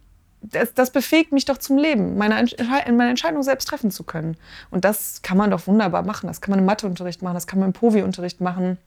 das, 0.42 0.74
das 0.74 0.90
befähigt 0.90 1.32
mich 1.32 1.44
doch 1.44 1.58
zum 1.58 1.76
Leben, 1.76 2.16
meine, 2.16 2.46
meine 2.86 3.10
Entscheidung 3.10 3.42
selbst 3.42 3.68
treffen 3.68 3.90
zu 3.90 4.04
können. 4.04 4.36
Und 4.70 4.84
das 4.84 5.22
kann 5.22 5.36
man 5.36 5.50
doch 5.50 5.66
wunderbar 5.66 6.02
machen. 6.02 6.26
Das 6.26 6.40
kann 6.40 6.50
man 6.50 6.60
im 6.60 6.64
Matheunterricht 6.64 7.22
machen, 7.22 7.34
das 7.34 7.46
kann 7.46 7.58
man 7.58 7.68
im 7.68 7.72
Povi-Unterricht 7.72 8.40
machen. 8.40 8.78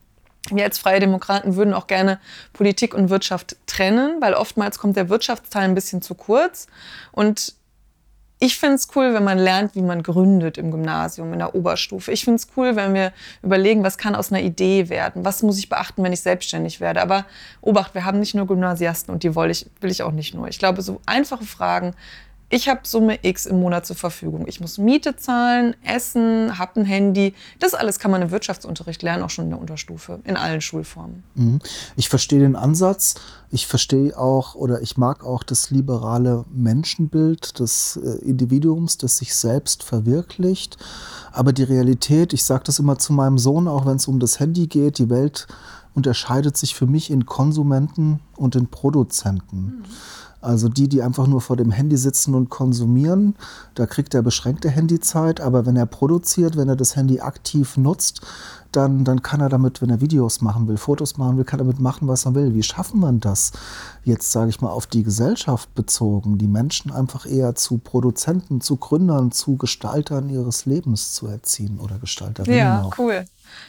Wir 0.49 0.65
als 0.65 0.77
Freie 0.77 0.99
Demokraten 0.99 1.55
würden 1.55 1.73
auch 1.73 1.87
gerne 1.87 2.19
Politik 2.51 2.93
und 2.93 3.09
Wirtschaft 3.09 3.55
trennen, 3.65 4.17
weil 4.19 4.33
oftmals 4.33 4.77
kommt 4.77 4.97
der 4.97 5.07
Wirtschaftsteil 5.07 5.63
ein 5.63 5.75
bisschen 5.75 6.01
zu 6.01 6.15
kurz. 6.15 6.67
Und 7.13 7.53
ich 8.43 8.57
finde 8.57 8.75
es 8.75 8.89
cool, 8.93 9.13
wenn 9.13 9.23
man 9.23 9.39
lernt, 9.39 9.73
wie 9.73 9.81
man 9.81 10.03
gründet 10.03 10.57
im 10.57 10.69
Gymnasium, 10.69 11.31
in 11.31 11.39
der 11.39 11.55
Oberstufe. 11.55 12.11
Ich 12.11 12.25
finde 12.25 12.35
es 12.35 12.47
cool, 12.57 12.75
wenn 12.75 12.93
wir 12.93 13.13
überlegen, 13.41 13.85
was 13.85 13.97
kann 13.97 14.15
aus 14.15 14.33
einer 14.33 14.41
Idee 14.41 14.89
werden? 14.89 15.23
Was 15.23 15.43
muss 15.43 15.57
ich 15.57 15.69
beachten, 15.69 16.03
wenn 16.03 16.11
ich 16.11 16.19
selbstständig 16.19 16.81
werde? 16.81 17.01
Aber 17.01 17.25
Obacht, 17.61 17.95
wir 17.95 18.03
haben 18.03 18.19
nicht 18.19 18.35
nur 18.35 18.45
Gymnasiasten 18.45 19.13
und 19.13 19.23
die 19.23 19.33
will 19.33 19.49
ich, 19.49 19.65
will 19.79 19.91
ich 19.91 20.03
auch 20.03 20.11
nicht 20.11 20.33
nur. 20.33 20.49
Ich 20.49 20.59
glaube, 20.59 20.81
so 20.81 20.99
einfache 21.05 21.45
Fragen, 21.45 21.93
ich 22.53 22.69
habe 22.69 22.81
Summe 22.83 23.17
X 23.23 23.47
im 23.47 23.59
Monat 23.59 23.87
zur 23.87 23.95
Verfügung. 23.95 24.45
Ich 24.47 24.61
muss 24.61 24.77
Miete 24.77 25.15
zahlen, 25.15 25.75
essen, 25.83 26.59
habe 26.59 26.81
ein 26.81 26.85
Handy. 26.85 27.33
Das 27.57 27.73
alles 27.73 27.97
kann 27.97 28.11
man 28.11 28.21
im 28.21 28.29
Wirtschaftsunterricht 28.29 29.01
lernen, 29.01 29.23
auch 29.23 29.31
schon 29.31 29.45
in 29.45 29.49
der 29.49 29.59
Unterstufe, 29.59 30.19
in 30.23 30.37
allen 30.37 30.61
Schulformen. 30.61 31.23
Mhm. 31.33 31.59
Ich 31.95 32.09
verstehe 32.09 32.39
den 32.39 32.55
Ansatz. 32.55 33.15
Ich 33.49 33.65
verstehe 33.65 34.15
auch 34.15 34.53
oder 34.53 34.83
ich 34.83 34.97
mag 34.97 35.23
auch 35.23 35.41
das 35.41 35.71
liberale 35.71 36.45
Menschenbild 36.53 37.59
des 37.59 37.97
äh, 37.97 38.23
Individuums, 38.23 38.99
das 38.99 39.17
sich 39.17 39.33
selbst 39.33 39.81
verwirklicht. 39.81 40.77
Aber 41.31 41.53
die 41.53 41.63
Realität, 41.63 42.33
ich 42.33 42.43
sage 42.43 42.65
das 42.65 42.77
immer 42.77 42.99
zu 42.99 43.13
meinem 43.13 43.39
Sohn, 43.39 43.67
auch 43.67 43.87
wenn 43.87 43.95
es 43.95 44.07
um 44.07 44.19
das 44.19 44.39
Handy 44.39 44.67
geht, 44.67 44.99
die 44.99 45.09
Welt 45.09 45.47
unterscheidet 45.95 46.55
sich 46.55 46.75
für 46.75 46.85
mich 46.85 47.09
in 47.09 47.25
Konsumenten 47.25 48.19
und 48.35 48.55
in 48.55 48.67
Produzenten. 48.67 49.57
Mhm. 49.57 49.83
Also 50.43 50.67
die, 50.67 50.89
die 50.89 51.01
einfach 51.01 51.25
nur 51.27 51.41
vor 51.41 51.55
dem 51.55 51.71
Handy 51.71 51.95
sitzen 51.95 52.35
und 52.35 52.49
konsumieren, 52.49 53.35
da 53.75 53.85
kriegt 53.85 54.13
er 54.13 54.21
beschränkte 54.21 54.69
Handyzeit, 54.69 55.39
aber 55.39 55.65
wenn 55.65 55.77
er 55.77 55.85
produziert, 55.85 56.57
wenn 56.57 56.67
er 56.67 56.75
das 56.75 56.95
Handy 56.95 57.21
aktiv 57.21 57.77
nutzt, 57.77 58.21
dann, 58.75 59.03
dann 59.03 59.21
kann 59.21 59.39
er 59.39 59.49
damit, 59.49 59.81
wenn 59.81 59.89
er 59.89 60.01
Videos 60.01 60.41
machen 60.41 60.67
will, 60.67 60.77
Fotos 60.77 61.17
machen 61.17 61.37
will, 61.37 61.45
kann 61.45 61.59
er 61.59 61.65
damit 61.65 61.79
machen, 61.79 62.07
was 62.07 62.25
er 62.25 62.35
will. 62.35 62.53
Wie 62.55 62.63
schaffen 62.63 62.99
man 62.99 63.19
das? 63.19 63.51
Jetzt 64.03 64.31
sage 64.31 64.49
ich 64.49 64.61
mal 64.61 64.71
auf 64.71 64.87
die 64.87 65.03
Gesellschaft 65.03 65.73
bezogen, 65.75 66.37
die 66.37 66.47
Menschen 66.47 66.91
einfach 66.91 67.25
eher 67.25 67.55
zu 67.55 67.77
Produzenten, 67.77 68.61
zu 68.61 68.77
Gründern, 68.77 69.31
zu 69.31 69.57
Gestaltern 69.57 70.29
ihres 70.29 70.65
Lebens 70.65 71.13
zu 71.13 71.27
erziehen 71.27 71.79
oder 71.79 71.99
Gestalterinnen 71.99 72.57
ja, 72.57 72.81
auch. 72.81 72.97
cool. 72.97 73.25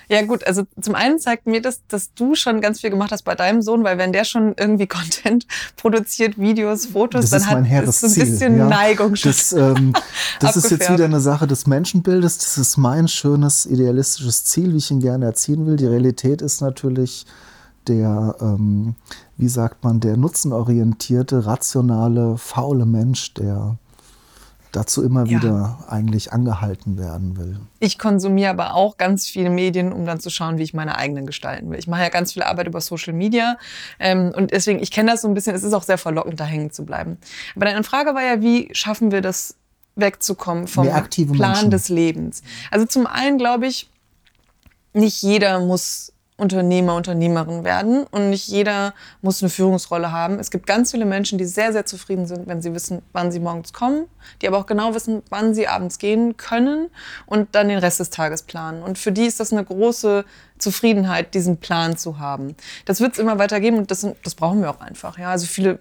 Ja 0.09 0.23
gut, 0.23 0.47
also 0.47 0.65
zum 0.81 0.95
einen 0.95 1.19
zeigt 1.19 1.47
mir 1.47 1.63
das, 1.63 1.81
dass 1.89 2.13
du 2.15 2.35
schon 2.35 2.61
ganz 2.61 2.81
viel 2.81 2.91
gemacht 2.91 3.13
hast 3.13 3.23
bei 3.23 3.35
deinem 3.35 3.63
Sohn, 3.63 3.85
weil 3.85 3.99
wenn 3.99 4.13
der 4.13 4.25
schon 4.25 4.55
irgendwie 4.57 4.87
Content 4.95 5.47
produziert, 5.77 6.39
Videos, 6.39 6.87
Fotos, 6.87 7.31
das 7.31 7.49
dann 7.49 7.69
hat 7.69 7.85
es 7.87 8.01
so 8.01 8.07
ein 8.07 8.15
bisschen 8.15 8.59
ja. 8.59 8.69
Neigung 8.69 9.17
schon. 9.17 9.31
Das, 9.31 9.53
ähm, 9.53 9.93
das 10.41 10.57
ist 10.57 10.71
jetzt 10.71 10.91
wieder 10.93 11.05
eine 11.05 11.21
Sache 11.21 11.47
des 11.47 11.67
Menschenbildes. 11.67 12.39
Das 12.39 12.59
ist 12.59 12.77
mein 12.77 13.09
schönes 13.09 13.67
idealistisches 13.67 14.45
Ziel, 14.45 14.73
wie 14.73 14.79
ich 14.79 14.91
ihn 14.91 15.01
gerne 15.01 15.27
erziehen 15.27 15.67
will. 15.67 15.77
Die 15.77 15.87
Realität 15.87 16.43
ist 16.43 16.61
natürlich 16.61 17.27
der, 17.89 18.37
ähm, 18.41 18.95
wie 19.37 19.49
sagt 19.49 19.85
man, 19.85 20.01
der 20.01 20.17
nutzenorientierte, 20.17 21.47
rationale, 21.47 22.39
faule 22.39 22.87
Mensch, 22.87 23.35
der 23.35 23.77
dazu 24.77 25.03
immer 25.03 25.25
ja. 25.27 25.39
wieder 25.39 25.79
eigentlich 25.89 26.33
angehalten 26.33 26.99
werden 26.99 27.37
will. 27.37 27.61
Ich 27.81 27.99
konsumiere 27.99 28.51
aber 28.51 28.75
auch 28.75 28.97
ganz 28.97 29.27
viele 29.27 29.51
Medien, 29.51 29.93
um 29.93 30.07
dann 30.07 30.21
zu 30.21 30.31
schauen, 30.31 30.59
wie 30.59 30.63
ich 30.63 30.75
meine 30.75 30.97
eigenen 30.97 31.27
gestalten 31.27 31.71
will. 31.71 31.79
Ich 31.79 31.87
mache 31.87 32.03
ja 32.03 32.09
ganz 32.09 32.33
viel 32.33 32.43
Arbeit 32.43 32.67
über 32.67 32.81
Social 32.81 33.13
Media 33.13 33.57
ähm, 33.99 34.33
und 34.35 34.51
deswegen, 34.51 34.83
ich 34.83 34.91
kenne 34.91 35.13
das 35.13 35.23
so 35.23 35.29
ein 35.29 35.35
bisschen, 35.35 35.55
es 35.55 35.63
ist 35.63 35.73
auch 35.73 35.83
sehr 35.83 35.99
verlockend, 35.99 36.41
da 36.41 36.45
hängen 36.45 36.71
zu 36.71 36.85
bleiben. 36.85 37.19
Aber 37.55 37.67
deine 37.67 37.85
Frage 37.85 38.15
war 38.15 38.23
ja, 38.23 38.41
wie 38.41 38.69
schaffen 38.73 39.11
wir 39.13 39.21
das 39.21 39.57
wegzukommen 39.97 40.67
vom 40.67 40.87
Plan 40.87 41.35
Menschen. 41.37 41.71
des 41.71 41.89
Lebens? 41.89 42.43
Also 42.71 42.87
zum 42.87 43.07
einen 43.07 43.39
glaube 43.39 43.67
ich, 43.67 43.91
nicht 44.93 45.23
jeder 45.23 45.61
muss 45.61 46.14
Unternehmer, 46.37 46.97
Unternehmerin 46.97 47.63
werden 47.63 48.05
und 48.11 48.31
nicht 48.31 48.49
jeder 48.49 48.93
muss 49.23 49.41
eine 49.41 49.51
Führungsrolle 49.51 50.11
haben. 50.11 50.41
Es 50.41 50.51
gibt 50.51 50.67
ganz 50.67 50.91
viele 50.91 51.05
Menschen, 51.05 51.39
die 51.39 51.45
sehr, 51.45 51.73
sehr 51.73 51.87
zufrieden 51.87 52.27
sind, 52.27 52.49
wenn 52.49 52.61
sie 52.61 52.75
wissen, 52.75 53.03
wann 53.13 53.31
sie 53.31 53.39
morgens 53.39 53.73
kommen, 53.73 54.07
die 54.43 54.49
aber 54.49 54.59
auch 54.59 54.67
genau 54.67 54.97
wissen, 54.97 55.23
wann 55.31 55.55
sie 55.55 55.69
abends 55.69 55.99
gehen 55.99 56.37
können 56.37 56.91
und 57.27 57.55
dann 57.55 57.69
den 57.69 57.79
Rest 57.79 58.01
des 58.01 58.11
Tages 58.11 58.43
planen. 58.43 58.83
Und 58.83 58.99
für 58.99 59.13
die 59.13 59.27
ist 59.27 59.39
das 59.39 59.53
eine 59.53 59.65
große 59.65 60.25
Zufriedenheit, 60.59 61.35
diesen 61.35 61.59
Plan 61.59 61.97
zu 61.97 62.19
haben. 62.19 62.57
Das 62.85 63.01
wird 63.01 63.13
es 63.13 63.21
immer 63.21 63.39
weiter 63.39 63.61
geben 63.61 63.79
und 63.79 63.93
das, 63.93 64.05
das 64.25 64.35
brauchen 64.35 64.61
wir 64.61 64.71
auch 64.71 64.81
einfach. 64.81 65.17
Ja? 65.19 65.31
Also 65.31 65.47
viele 65.47 65.79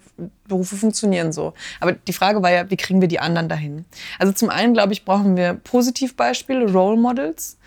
Berufe 0.47 0.75
funktionieren 0.75 1.31
so. 1.31 1.53
Aber 1.79 1.93
die 1.93 2.13
Frage 2.13 2.43
war 2.43 2.51
ja, 2.51 2.69
wie 2.69 2.77
kriegen 2.77 3.01
wir 3.01 3.07
die 3.07 3.19
anderen 3.19 3.49
dahin? 3.49 3.85
Also 4.19 4.33
zum 4.33 4.51
einen, 4.51 4.73
glaube 4.73 4.93
ich, 4.93 5.03
brauchen 5.03 5.35
wir 5.35 5.55
Positivbeispiele, 5.55 6.71
Role 6.71 6.99
Models, 6.99 7.57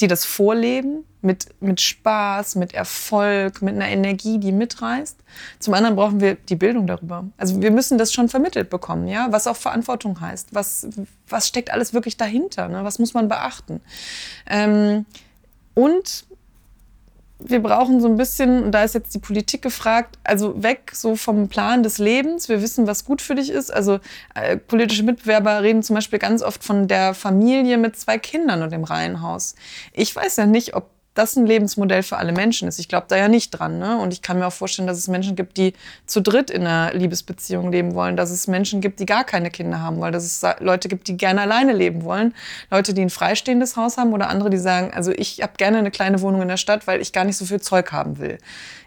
die 0.00 0.08
das 0.08 0.24
vorleben, 0.24 1.04
mit, 1.22 1.48
mit 1.60 1.80
Spaß, 1.80 2.54
mit 2.54 2.72
Erfolg, 2.72 3.60
mit 3.60 3.74
einer 3.74 3.88
Energie, 3.88 4.38
die 4.38 4.52
mitreißt. 4.52 5.18
Zum 5.58 5.74
anderen 5.74 5.96
brauchen 5.96 6.20
wir 6.20 6.36
die 6.36 6.56
Bildung 6.56 6.86
darüber. 6.86 7.24
Also 7.36 7.60
wir 7.60 7.70
müssen 7.70 7.98
das 7.98 8.12
schon 8.12 8.28
vermittelt 8.28 8.70
bekommen, 8.70 9.08
ja, 9.08 9.26
was 9.30 9.46
auch 9.46 9.56
Verantwortung 9.56 10.20
heißt. 10.20 10.54
Was, 10.54 10.86
was 11.28 11.48
steckt 11.48 11.72
alles 11.72 11.92
wirklich 11.92 12.16
dahinter? 12.16 12.68
Ne? 12.68 12.84
Was 12.84 12.98
muss 12.98 13.12
man 13.12 13.28
beachten? 13.28 13.80
Ähm, 14.46 15.04
und 15.74 16.26
wir 17.38 17.62
brauchen 17.62 18.00
so 18.00 18.08
ein 18.08 18.16
bisschen, 18.16 18.64
und 18.64 18.72
da 18.72 18.82
ist 18.82 18.94
jetzt 18.94 19.14
die 19.14 19.18
Politik 19.18 19.62
gefragt, 19.62 20.18
also 20.24 20.62
weg 20.62 20.92
so 20.94 21.16
vom 21.16 21.48
Plan 21.48 21.82
des 21.82 21.98
Lebens. 21.98 22.48
Wir 22.48 22.62
wissen, 22.62 22.86
was 22.86 23.04
gut 23.04 23.20
für 23.20 23.34
dich 23.34 23.50
ist. 23.50 23.72
Also 23.72 24.00
äh, 24.34 24.56
politische 24.56 25.02
Mitbewerber 25.02 25.62
reden 25.62 25.82
zum 25.82 25.94
Beispiel 25.94 26.18
ganz 26.18 26.42
oft 26.42 26.64
von 26.64 26.88
der 26.88 27.14
Familie 27.14 27.76
mit 27.76 27.96
zwei 27.96 28.18
Kindern 28.18 28.62
und 28.62 28.72
dem 28.72 28.84
Reihenhaus. 28.84 29.54
Ich 29.92 30.16
weiß 30.16 30.36
ja 30.36 30.46
nicht, 30.46 30.74
ob 30.74 30.95
das 31.16 31.34
ein 31.34 31.46
Lebensmodell 31.46 32.02
für 32.02 32.18
alle 32.18 32.32
Menschen 32.32 32.68
ist. 32.68 32.78
Ich 32.78 32.88
glaube 32.88 33.06
da 33.08 33.16
ja 33.16 33.28
nicht 33.28 33.50
dran. 33.50 33.78
Ne? 33.78 33.98
Und 33.98 34.12
ich 34.12 34.22
kann 34.22 34.38
mir 34.38 34.46
auch 34.46 34.52
vorstellen, 34.52 34.86
dass 34.86 34.98
es 34.98 35.08
Menschen 35.08 35.34
gibt, 35.34 35.56
die 35.56 35.72
zu 36.04 36.20
dritt 36.20 36.50
in 36.50 36.66
einer 36.66 36.92
Liebesbeziehung 36.92 37.72
leben 37.72 37.94
wollen, 37.94 38.16
dass 38.16 38.30
es 38.30 38.46
Menschen 38.46 38.80
gibt, 38.80 39.00
die 39.00 39.06
gar 39.06 39.24
keine 39.24 39.50
Kinder 39.50 39.80
haben 39.80 39.98
wollen, 39.98 40.12
dass 40.12 40.24
es 40.24 40.44
Leute 40.60 40.88
gibt, 40.88 41.08
die 41.08 41.16
gerne 41.16 41.40
alleine 41.40 41.72
leben 41.72 42.04
wollen, 42.04 42.34
Leute, 42.70 42.92
die 42.92 43.00
ein 43.00 43.10
freistehendes 43.10 43.76
Haus 43.76 43.96
haben 43.96 44.12
oder 44.12 44.28
andere, 44.28 44.50
die 44.50 44.58
sagen, 44.58 44.92
also 44.92 45.10
ich 45.10 45.42
habe 45.42 45.54
gerne 45.56 45.78
eine 45.78 45.90
kleine 45.90 46.20
Wohnung 46.20 46.42
in 46.42 46.48
der 46.48 46.58
Stadt, 46.58 46.86
weil 46.86 47.00
ich 47.00 47.12
gar 47.12 47.24
nicht 47.24 47.36
so 47.38 47.46
viel 47.46 47.60
Zeug 47.60 47.92
haben 47.92 48.18
will. 48.18 48.38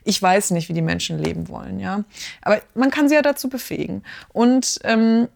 Ich 0.03 0.21
weiß 0.21 0.51
nicht, 0.51 0.69
wie 0.69 0.73
die 0.73 0.81
Menschen 0.81 1.17
leben 1.17 1.49
wollen. 1.49 1.79
Ja? 1.79 2.03
Aber 2.41 2.61
man 2.75 2.91
kann 2.91 3.09
sie 3.09 3.15
ja 3.15 3.21
dazu 3.21 3.49
befähigen. 3.49 4.03
Und 4.33 4.79
ähm, 4.83 5.27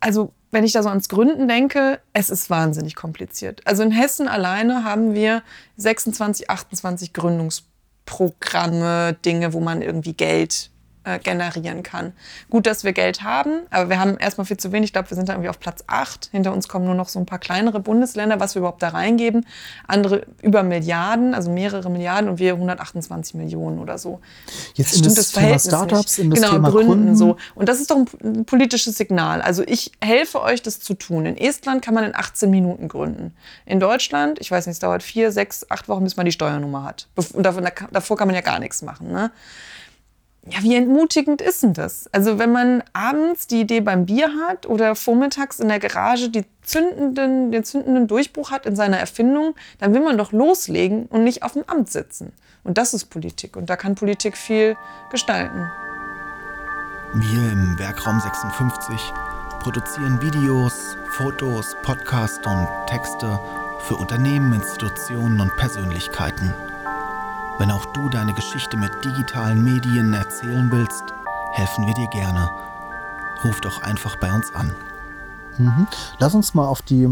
also 0.00 0.32
wenn 0.50 0.64
ich 0.64 0.72
da 0.72 0.82
so 0.82 0.88
ans 0.88 1.08
Gründen 1.08 1.46
denke, 1.48 2.00
es 2.12 2.30
ist 2.30 2.50
wahnsinnig 2.50 2.96
kompliziert. 2.96 3.66
Also 3.66 3.82
in 3.82 3.92
Hessen 3.92 4.28
alleine 4.28 4.84
haben 4.84 5.14
wir 5.14 5.42
26, 5.76 6.50
28 6.50 7.12
Gründungsprogramme, 7.12 9.16
Dinge, 9.24 9.52
wo 9.52 9.60
man 9.60 9.82
irgendwie 9.82 10.14
Geld 10.14 10.70
äh, 11.10 11.18
generieren 11.18 11.82
kann. 11.82 12.12
Gut, 12.48 12.66
dass 12.66 12.84
wir 12.84 12.92
Geld 12.92 13.22
haben, 13.22 13.62
aber 13.70 13.88
wir 13.88 13.98
haben 13.98 14.16
erstmal 14.18 14.44
viel 14.44 14.56
zu 14.56 14.72
wenig. 14.72 14.88
Ich 14.88 14.92
glaube, 14.92 15.10
wir 15.10 15.16
sind 15.16 15.28
da 15.28 15.34
irgendwie 15.34 15.48
auf 15.48 15.58
Platz 15.58 15.84
8. 15.86 16.28
Hinter 16.32 16.52
uns 16.52 16.68
kommen 16.68 16.84
nur 16.84 16.94
noch 16.94 17.08
so 17.08 17.18
ein 17.18 17.26
paar 17.26 17.38
kleinere 17.38 17.80
Bundesländer, 17.80 18.40
was 18.40 18.54
wir 18.54 18.60
überhaupt 18.60 18.82
da 18.82 18.88
reingeben. 18.88 19.46
Andere 19.86 20.26
über 20.42 20.62
Milliarden, 20.62 21.34
also 21.34 21.50
mehrere 21.50 21.90
Milliarden 21.90 22.30
und 22.30 22.38
wir 22.38 22.54
128 22.54 23.34
Millionen 23.34 23.78
oder 23.78 23.98
so. 23.98 24.20
Jetzt 24.74 24.92
das 24.92 24.98
in 24.98 25.04
das, 25.04 25.14
das 25.14 25.32
Thema 25.32 25.58
Startups, 25.58 26.18
in 26.18 26.30
das 26.30 26.40
genau, 26.40 26.52
Thema 26.52 26.70
Gründen, 26.70 26.88
Gründen. 26.88 27.16
so. 27.16 27.36
Und 27.54 27.68
das 27.68 27.80
ist 27.80 27.90
doch 27.90 27.96
ein, 27.96 28.44
politisches 28.44 28.96
Signal. 28.96 29.42
Also 29.42 29.62
ich 29.66 29.92
helfe 30.00 30.40
euch, 30.42 30.62
das 30.62 30.80
zu 30.80 30.94
tun. 30.94 31.26
In 31.26 31.36
Estland 31.36 31.82
kann 31.82 31.94
man 31.94 32.04
in 32.04 32.14
18 32.14 32.50
Minuten 32.50 32.88
gründen. 32.88 33.34
In 33.66 33.80
Deutschland, 33.80 34.38
ich 34.40 34.50
weiß 34.50 34.66
nicht, 34.66 34.74
es 34.74 34.80
dauert 34.80 35.02
vier, 35.02 35.32
sechs, 35.32 35.66
acht 35.70 35.88
Wochen, 35.88 36.04
bis 36.04 36.16
man 36.16 36.26
die 36.26 36.32
Steuernummer 36.32 36.84
hat. 36.84 37.08
Und 37.32 37.42
davor, 37.44 37.62
davor 37.90 38.16
kann 38.16 38.28
man 38.28 38.34
ja 38.34 38.42
gar 38.42 38.58
nichts 38.58 38.82
machen. 38.82 39.10
Ne? 39.12 39.30
Ja, 40.46 40.62
wie 40.62 40.74
entmutigend 40.74 41.42
ist 41.42 41.62
denn 41.62 41.74
das? 41.74 42.08
Also 42.12 42.38
wenn 42.38 42.50
man 42.50 42.82
abends 42.92 43.46
die 43.46 43.60
Idee 43.60 43.80
beim 43.80 44.06
Bier 44.06 44.30
hat 44.48 44.66
oder 44.66 44.94
vormittags 44.94 45.60
in 45.60 45.68
der 45.68 45.80
Garage 45.80 46.30
die 46.30 46.44
zündenden, 46.62 47.52
den 47.52 47.62
zündenden 47.62 48.06
Durchbruch 48.06 48.50
hat 48.50 48.64
in 48.64 48.74
seiner 48.74 48.96
Erfindung, 48.96 49.54
dann 49.78 49.92
will 49.92 50.00
man 50.00 50.16
doch 50.16 50.32
loslegen 50.32 51.06
und 51.06 51.24
nicht 51.24 51.42
auf 51.42 51.52
dem 51.52 51.64
Amt 51.66 51.90
sitzen. 51.90 52.32
Und 52.64 52.78
das 52.78 52.94
ist 52.94 53.06
Politik. 53.06 53.56
Und 53.56 53.68
da 53.68 53.76
kann 53.76 53.94
Politik 53.94 54.36
viel 54.36 54.76
gestalten. 55.10 55.70
Wir 57.14 57.52
im 57.52 57.78
Werkraum 57.78 58.20
56 58.20 59.12
produzieren 59.60 60.22
Videos, 60.22 60.96
Fotos, 61.10 61.76
Podcasts 61.82 62.46
und 62.46 62.66
Texte 62.86 63.38
für 63.80 63.96
Unternehmen, 63.96 64.54
Institutionen 64.54 65.40
und 65.40 65.54
Persönlichkeiten. 65.56 66.54
Wenn 67.60 67.72
auch 67.72 67.84
du 67.92 68.08
deine 68.08 68.32
Geschichte 68.32 68.78
mit 68.78 68.90
digitalen 69.04 69.62
Medien 69.62 70.14
erzählen 70.14 70.70
willst, 70.72 71.04
helfen 71.52 71.86
wir 71.86 71.92
dir 71.92 72.06
gerne. 72.06 72.50
Ruf 73.44 73.60
doch 73.60 73.82
einfach 73.82 74.16
bei 74.16 74.32
uns 74.32 74.50
an. 74.54 74.74
Mhm. 75.58 75.86
Lass 76.18 76.34
uns 76.34 76.54
mal 76.54 76.66
auf 76.66 76.80
die 76.80 77.06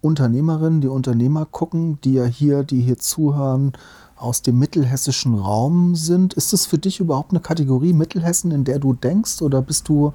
Unternehmerinnen, 0.00 0.80
die 0.80 0.88
Unternehmer 0.88 1.44
gucken, 1.44 2.00
die 2.00 2.14
ja 2.14 2.24
hier, 2.24 2.62
die 2.64 2.80
hier 2.80 2.98
zuhören, 2.98 3.72
aus 4.16 4.40
dem 4.40 4.58
mittelhessischen 4.58 5.34
Raum 5.34 5.94
sind. 5.94 6.32
Ist 6.32 6.54
es 6.54 6.64
für 6.64 6.78
dich 6.78 6.98
überhaupt 6.98 7.32
eine 7.32 7.40
Kategorie 7.40 7.92
Mittelhessen, 7.92 8.50
in 8.50 8.64
der 8.64 8.78
du 8.78 8.94
denkst? 8.94 9.42
Oder 9.42 9.60
bist 9.60 9.90
du, 9.90 10.14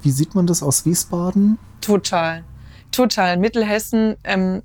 wie 0.00 0.10
sieht 0.10 0.34
man 0.34 0.46
das 0.46 0.62
aus 0.62 0.86
Wiesbaden? 0.86 1.58
Total. 1.82 2.44
Total. 2.92 3.36
Mittelhessen 3.36 4.16
ähm, 4.24 4.62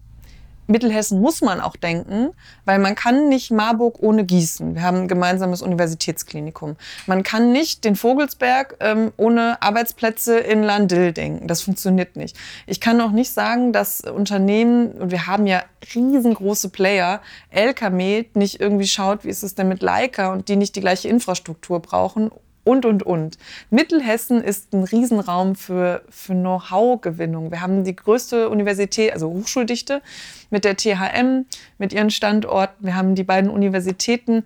Mittelhessen 0.67 1.19
muss 1.19 1.41
man 1.41 1.59
auch 1.59 1.75
denken, 1.75 2.29
weil 2.65 2.79
man 2.79 2.95
kann 2.95 3.29
nicht 3.29 3.51
Marburg 3.51 3.97
ohne 3.99 4.23
Gießen. 4.23 4.75
Wir 4.75 4.83
haben 4.83 5.01
ein 5.01 5.07
gemeinsames 5.07 5.61
Universitätsklinikum. 5.61 6.75
Man 7.05 7.23
kann 7.23 7.51
nicht 7.51 7.83
den 7.83 7.95
Vogelsberg 7.95 8.77
ähm, 8.79 9.11
ohne 9.17 9.61
Arbeitsplätze 9.61 10.39
in 10.39 10.63
Landil 10.63 11.11
denken. 11.11 11.47
Das 11.47 11.61
funktioniert 11.61 12.15
nicht. 12.15 12.37
Ich 12.65 12.79
kann 12.79 13.01
auch 13.01 13.11
nicht 13.11 13.31
sagen, 13.31 13.73
dass 13.73 14.01
Unternehmen, 14.01 14.91
und 14.93 15.11
wir 15.11 15.27
haben 15.27 15.47
ja 15.47 15.63
riesengroße 15.93 16.69
Player, 16.69 17.21
Elkamed 17.49 18.35
nicht 18.35 18.59
irgendwie 18.59 18.87
schaut, 18.87 19.25
wie 19.25 19.29
ist 19.29 19.43
es 19.43 19.55
denn 19.55 19.67
mit 19.67 19.81
Leica 19.81 20.31
und 20.31 20.47
die 20.47 20.55
nicht 20.55 20.75
die 20.75 20.81
gleiche 20.81 21.09
Infrastruktur 21.09 21.81
brauchen 21.81 22.31
und, 22.63 22.85
und, 22.85 23.03
und. 23.03 23.37
Mittelhessen 23.69 24.41
ist 24.41 24.73
ein 24.73 24.83
Riesenraum 24.83 25.55
für, 25.55 26.03
für 26.09 26.33
Know-how-Gewinnung. 26.33 27.51
Wir 27.51 27.61
haben 27.61 27.83
die 27.83 27.95
größte 27.95 28.49
Universität, 28.49 29.13
also 29.13 29.29
Hochschuldichte 29.29 30.01
mit 30.49 30.63
der 30.63 30.77
THM, 30.77 31.45
mit 31.77 31.93
ihren 31.93 32.09
Standorten. 32.09 32.85
Wir 32.85 32.95
haben 32.95 33.15
die 33.15 33.23
beiden 33.23 33.49
Universitäten. 33.49 34.45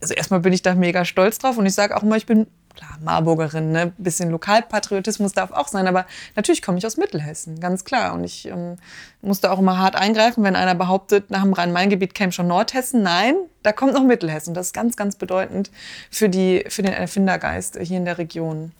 Also 0.00 0.14
erstmal 0.14 0.40
bin 0.40 0.52
ich 0.52 0.62
da 0.62 0.74
mega 0.74 1.04
stolz 1.04 1.38
drauf 1.38 1.58
und 1.58 1.66
ich 1.66 1.74
sage 1.74 1.96
auch 1.96 2.02
immer, 2.02 2.16
ich 2.16 2.26
bin 2.26 2.46
klar, 2.78 2.98
Marburgerin, 3.02 3.72
ne? 3.72 3.92
bisschen 3.98 4.30
Lokalpatriotismus 4.30 5.32
darf 5.32 5.50
auch 5.50 5.68
sein, 5.68 5.86
aber 5.86 6.06
natürlich 6.36 6.62
komme 6.62 6.78
ich 6.78 6.86
aus 6.86 6.96
Mittelhessen, 6.96 7.60
ganz 7.60 7.84
klar. 7.84 8.14
Und 8.14 8.24
ich 8.24 8.46
ähm, 8.46 8.76
musste 9.20 9.50
auch 9.50 9.58
immer 9.58 9.78
hart 9.78 9.96
eingreifen, 9.96 10.44
wenn 10.44 10.56
einer 10.56 10.74
behauptet, 10.74 11.30
nach 11.30 11.42
dem 11.42 11.52
Rhein-Main-Gebiet 11.52 12.14
käme 12.14 12.32
schon 12.32 12.46
Nordhessen. 12.46 13.02
Nein, 13.02 13.34
da 13.62 13.72
kommt 13.72 13.94
noch 13.94 14.04
Mittelhessen. 14.04 14.54
Das 14.54 14.68
ist 14.68 14.72
ganz, 14.72 14.96
ganz 14.96 15.16
bedeutend 15.16 15.70
für, 16.10 16.28
die, 16.28 16.64
für 16.68 16.82
den 16.82 16.92
Erfindergeist 16.92 17.78
hier 17.80 17.98
in 17.98 18.04
der 18.04 18.18
Region. 18.18 18.72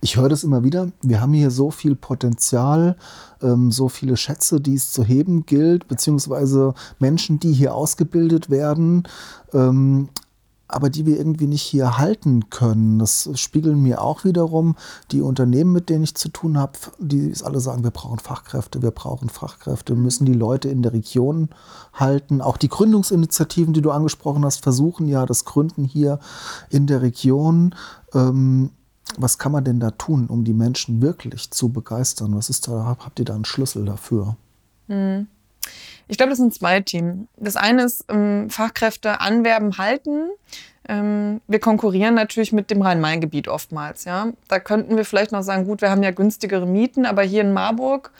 Ich 0.00 0.16
höre 0.16 0.28
das 0.28 0.44
immer 0.44 0.64
wieder. 0.64 0.90
Wir 1.02 1.20
haben 1.20 1.32
hier 1.32 1.50
so 1.50 1.70
viel 1.70 1.96
Potenzial, 1.96 2.96
ähm, 3.42 3.70
so 3.70 3.88
viele 3.88 4.16
Schätze, 4.16 4.60
die 4.60 4.74
es 4.74 4.92
zu 4.92 5.04
heben 5.04 5.44
gilt, 5.44 5.88
beziehungsweise 5.88 6.74
Menschen, 6.98 7.40
die 7.40 7.52
hier 7.52 7.74
ausgebildet 7.74 8.48
werden. 8.48 9.04
Aber 10.68 10.90
die 10.90 11.06
wir 11.06 11.16
irgendwie 11.16 11.46
nicht 11.46 11.62
hier 11.62 11.98
halten 11.98 12.50
können. 12.50 12.98
Das 12.98 13.30
spiegeln 13.34 13.82
mir 13.82 14.02
auch 14.02 14.24
wiederum 14.24 14.74
die 15.12 15.20
Unternehmen, 15.20 15.72
mit 15.72 15.88
denen 15.88 16.04
ich 16.04 16.16
zu 16.16 16.28
tun 16.28 16.58
habe, 16.58 16.72
die 16.98 17.32
alle 17.44 17.60
sagen, 17.60 17.84
wir 17.84 17.92
brauchen 17.92 18.18
Fachkräfte, 18.18 18.82
wir 18.82 18.90
brauchen 18.90 19.28
Fachkräfte, 19.28 19.94
wir 19.94 20.02
müssen 20.02 20.24
die 20.24 20.32
Leute 20.32 20.68
in 20.68 20.82
der 20.82 20.92
Region 20.92 21.50
halten. 21.92 22.40
Auch 22.40 22.56
die 22.56 22.68
Gründungsinitiativen, 22.68 23.74
die 23.74 23.82
du 23.82 23.92
angesprochen 23.92 24.44
hast, 24.44 24.62
versuchen 24.62 25.06
ja 25.06 25.24
das 25.24 25.44
Gründen 25.44 25.84
hier 25.84 26.18
in 26.70 26.86
der 26.86 27.02
Region. 27.02 27.74
Ähm, 28.12 28.70
was 29.18 29.38
kann 29.38 29.52
man 29.52 29.64
denn 29.64 29.80
da 29.80 29.92
tun, 29.92 30.26
um 30.26 30.44
die 30.44 30.52
Menschen 30.52 31.00
wirklich 31.00 31.50
zu 31.50 31.68
begeistern? 31.68 32.34
Was 32.36 32.50
ist 32.50 32.66
da, 32.68 32.96
habt 32.98 33.18
ihr 33.18 33.24
da 33.24 33.34
einen 33.34 33.44
Schlüssel 33.44 33.84
dafür? 33.84 34.36
Mhm. 34.88 35.28
Ich 36.08 36.16
glaube, 36.16 36.30
das 36.30 36.38
sind 36.38 36.54
zwei 36.54 36.80
Themen. 36.80 37.28
Das 37.36 37.56
eine 37.56 37.84
ist 37.84 38.04
ähm, 38.08 38.48
Fachkräfte 38.50 39.20
anwerben, 39.20 39.78
halten. 39.78 40.30
Ähm, 40.88 41.40
wir 41.48 41.58
konkurrieren 41.58 42.14
natürlich 42.14 42.52
mit 42.52 42.70
dem 42.70 42.82
Rhein-Main-Gebiet 42.82 43.48
oftmals. 43.48 44.04
Ja? 44.04 44.28
Da 44.48 44.60
könnten 44.60 44.96
wir 44.96 45.04
vielleicht 45.04 45.32
noch 45.32 45.42
sagen, 45.42 45.64
gut, 45.64 45.80
wir 45.80 45.90
haben 45.90 46.02
ja 46.02 46.12
günstigere 46.12 46.66
Mieten, 46.66 47.06
aber 47.06 47.22
hier 47.22 47.40
in 47.40 47.52
Marburg, 47.52 48.12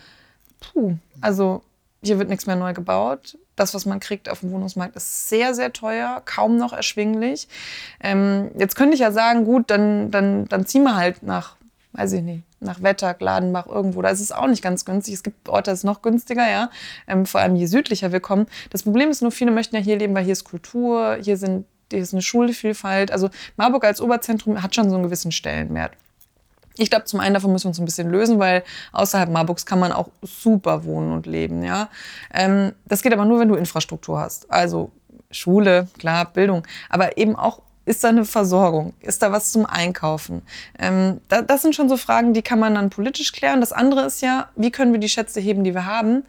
puh, 0.60 0.96
also 1.20 1.62
hier 2.02 2.18
wird 2.18 2.28
nichts 2.28 2.46
mehr 2.46 2.56
neu 2.56 2.72
gebaut. 2.72 3.38
Das, 3.54 3.72
was 3.72 3.86
man 3.86 4.00
kriegt 4.00 4.28
auf 4.28 4.40
dem 4.40 4.50
Wohnungsmarkt, 4.50 4.96
ist 4.96 5.28
sehr, 5.28 5.54
sehr 5.54 5.72
teuer, 5.72 6.22
kaum 6.24 6.56
noch 6.56 6.72
erschwinglich. 6.72 7.48
Ähm, 8.00 8.50
jetzt 8.58 8.76
könnte 8.76 8.94
ich 8.94 9.00
ja 9.00 9.12
sagen, 9.12 9.44
gut, 9.44 9.70
dann, 9.70 10.10
dann, 10.10 10.46
dann 10.46 10.66
ziehen 10.66 10.82
wir 10.82 10.96
halt 10.96 11.22
nach, 11.22 11.56
weiß 11.92 12.12
ich 12.12 12.22
nicht, 12.22 12.42
nach 12.66 12.82
Wetter, 12.82 13.14
Gladenbach, 13.14 13.66
irgendwo. 13.66 14.02
Da 14.02 14.10
ist 14.10 14.20
es 14.20 14.32
auch 14.32 14.46
nicht 14.46 14.62
ganz 14.62 14.84
günstig. 14.84 15.14
Es 15.14 15.22
gibt 15.22 15.48
Orte, 15.48 15.70
das 15.70 15.80
ist 15.80 15.84
noch 15.84 16.02
günstiger, 16.02 16.48
ja. 16.48 16.70
Ähm, 17.06 17.26
vor 17.26 17.40
allem 17.40 17.56
je 17.56 17.66
südlicher 17.66 18.12
wir 18.12 18.20
kommen. 18.20 18.46
Das 18.70 18.82
Problem 18.82 19.10
ist 19.10 19.22
nur, 19.22 19.32
viele 19.32 19.50
möchten 19.50 19.76
ja 19.76 19.82
hier 19.82 19.96
leben, 19.96 20.14
weil 20.14 20.24
hier 20.24 20.32
ist 20.32 20.44
Kultur, 20.44 21.18
hier, 21.22 21.36
sind, 21.36 21.66
hier 21.90 22.00
ist 22.00 22.12
eine 22.12 22.22
Schulvielfalt. 22.22 23.10
Also 23.10 23.30
Marburg 23.56 23.84
als 23.84 24.00
Oberzentrum 24.00 24.62
hat 24.62 24.74
schon 24.74 24.90
so 24.90 24.96
einen 24.96 25.04
gewissen 25.04 25.32
Stellenwert. 25.32 25.92
Ich 26.78 26.90
glaube, 26.90 27.06
zum 27.06 27.20
einen 27.20 27.34
davon 27.34 27.52
müssen 27.52 27.64
wir 27.64 27.68
uns 27.70 27.78
ein 27.78 27.86
bisschen 27.86 28.10
lösen, 28.10 28.38
weil 28.38 28.62
außerhalb 28.92 29.30
Marburgs 29.30 29.64
kann 29.64 29.78
man 29.78 29.92
auch 29.92 30.08
super 30.22 30.84
wohnen 30.84 31.12
und 31.12 31.26
leben, 31.26 31.62
ja. 31.62 31.88
Ähm, 32.34 32.72
das 32.84 33.02
geht 33.02 33.12
aber 33.14 33.24
nur, 33.24 33.40
wenn 33.40 33.48
du 33.48 33.54
Infrastruktur 33.54 34.20
hast. 34.20 34.50
Also 34.50 34.90
Schule, 35.30 35.88
klar, 35.98 36.26
Bildung, 36.32 36.66
aber 36.90 37.16
eben 37.16 37.34
auch 37.34 37.62
ist 37.86 38.04
da 38.04 38.08
eine 38.08 38.24
Versorgung? 38.24 38.92
Ist 39.00 39.22
da 39.22 39.32
was 39.32 39.52
zum 39.52 39.64
Einkaufen? 39.64 40.42
Ähm, 40.78 41.20
da, 41.28 41.40
das 41.40 41.62
sind 41.62 41.74
schon 41.74 41.88
so 41.88 41.96
Fragen, 41.96 42.34
die 42.34 42.42
kann 42.42 42.58
man 42.58 42.74
dann 42.74 42.90
politisch 42.90 43.32
klären. 43.32 43.60
Das 43.60 43.72
andere 43.72 44.04
ist 44.04 44.20
ja, 44.20 44.50
wie 44.56 44.70
können 44.70 44.92
wir 44.92 45.00
die 45.00 45.08
Schätze 45.08 45.40
heben, 45.40 45.64
die 45.64 45.72
wir 45.72 45.86
haben? 45.86 46.24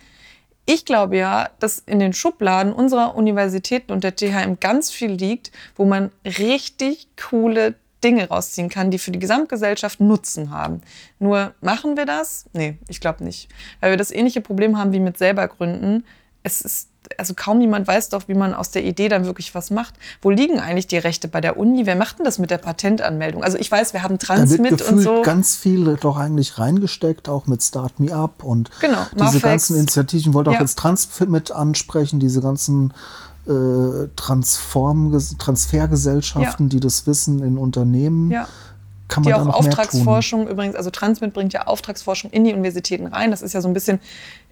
Ich 0.66 0.86
glaube 0.86 1.18
ja, 1.18 1.50
dass 1.60 1.80
in 1.80 2.00
den 2.00 2.14
Schubladen 2.14 2.72
unserer 2.72 3.16
Universitäten 3.16 3.92
und 3.92 4.04
der 4.04 4.16
THM 4.16 4.60
ganz 4.60 4.92
viel 4.92 5.12
liegt, 5.12 5.52
wo 5.76 5.86
man 5.86 6.12
richtig 6.24 7.08
coole 7.18 7.76
Dinge 8.04 8.28
rausziehen 8.28 8.70
kann, 8.70 8.92
die 8.92 9.00
für 9.00 9.12
die 9.12 9.20
Gesamtgesellschaft 9.20 10.00
Nutzen 10.00 10.52
haben. 10.52 10.82
Nur 11.18 11.56
machen 11.62 11.98
wir 11.98 12.06
das? 12.06 12.46
Nee, 12.54 12.78
ich 12.88 13.02
glaube 13.02 13.24
nicht. 13.24 13.50
Weil 13.80 13.92
wir 13.92 13.98
das 13.98 14.12
ähnliche 14.12 14.42
Problem 14.42 14.78
haben 14.78 14.94
wie 14.94 15.00
mit 15.00 15.18
selber 15.18 15.48
gründen. 15.48 16.06
Es 16.44 16.62
ist 16.62 16.90
also 17.18 17.34
kaum 17.36 17.62
jemand 17.62 17.88
weiß 17.88 18.10
doch, 18.10 18.28
wie 18.28 18.34
man 18.34 18.54
aus 18.54 18.72
der 18.72 18.84
Idee 18.84 19.10
dann 19.10 19.26
wirklich 19.26 19.56
was 19.56 19.70
macht. 19.70 19.96
Wo 20.22 20.30
liegen 20.30 20.60
eigentlich 20.60 20.88
die 20.88 20.98
Rechte 20.98 21.28
bei 21.28 21.42
der 21.42 21.58
Uni? 21.58 21.86
Wer 21.86 21.96
macht 21.96 22.20
denn 22.20 22.26
das 22.26 22.40
mit 22.40 22.52
der 22.52 22.58
Patentanmeldung? 22.58 23.44
Also 23.44 23.58
ich 23.58 23.72
weiß, 23.72 23.94
wir 23.94 24.04
haben 24.04 24.20
Transmit 24.20 24.82
und 24.82 25.00
so. 25.00 25.22
ganz 25.22 25.56
viel 25.56 25.98
doch 26.00 26.18
eigentlich 26.18 26.60
reingesteckt, 26.60 27.30
auch 27.30 27.48
mit 27.48 27.64
Start 27.64 28.00
Me 28.00 28.14
Up 28.14 28.44
und 28.44 28.70
genau, 28.80 29.06
diese 29.14 29.24
Marfex. 29.24 29.44
ganzen 29.44 29.76
Initiativen. 29.78 30.32
Ich 30.32 30.34
wollte 30.34 30.50
auch 30.50 30.56
ja. 30.56 30.62
jetzt 30.62 30.78
Transmit 30.78 31.52
ansprechen, 31.52 32.20
diese 32.20 32.42
ganzen 32.42 32.94
äh, 33.48 34.08
Transform 34.16 35.18
Transfergesellschaften, 35.38 36.68
ja. 36.68 36.70
die 36.70 36.80
das 36.80 37.08
Wissen 37.08 37.42
in 37.42 37.58
Unternehmen 37.58 38.32
ja 38.32 38.48
kann 39.08 39.24
man 39.24 39.34
die 39.34 39.40
auch 39.40 39.48
Auftragsforschung 39.48 40.48
übrigens, 40.48 40.76
also 40.76 40.90
Transmit 40.90 41.34
bringt 41.34 41.54
ja 41.54 41.68
Auftragsforschung 41.68 42.32
in 42.32 42.44
die 42.44 42.54
Universitäten 42.54 43.08
rein. 43.08 43.32
Das 43.32 43.42
ist 43.42 43.54
ja 43.54 43.62
so 43.62 43.68
ein 43.68 43.74
bisschen, 43.74 44.00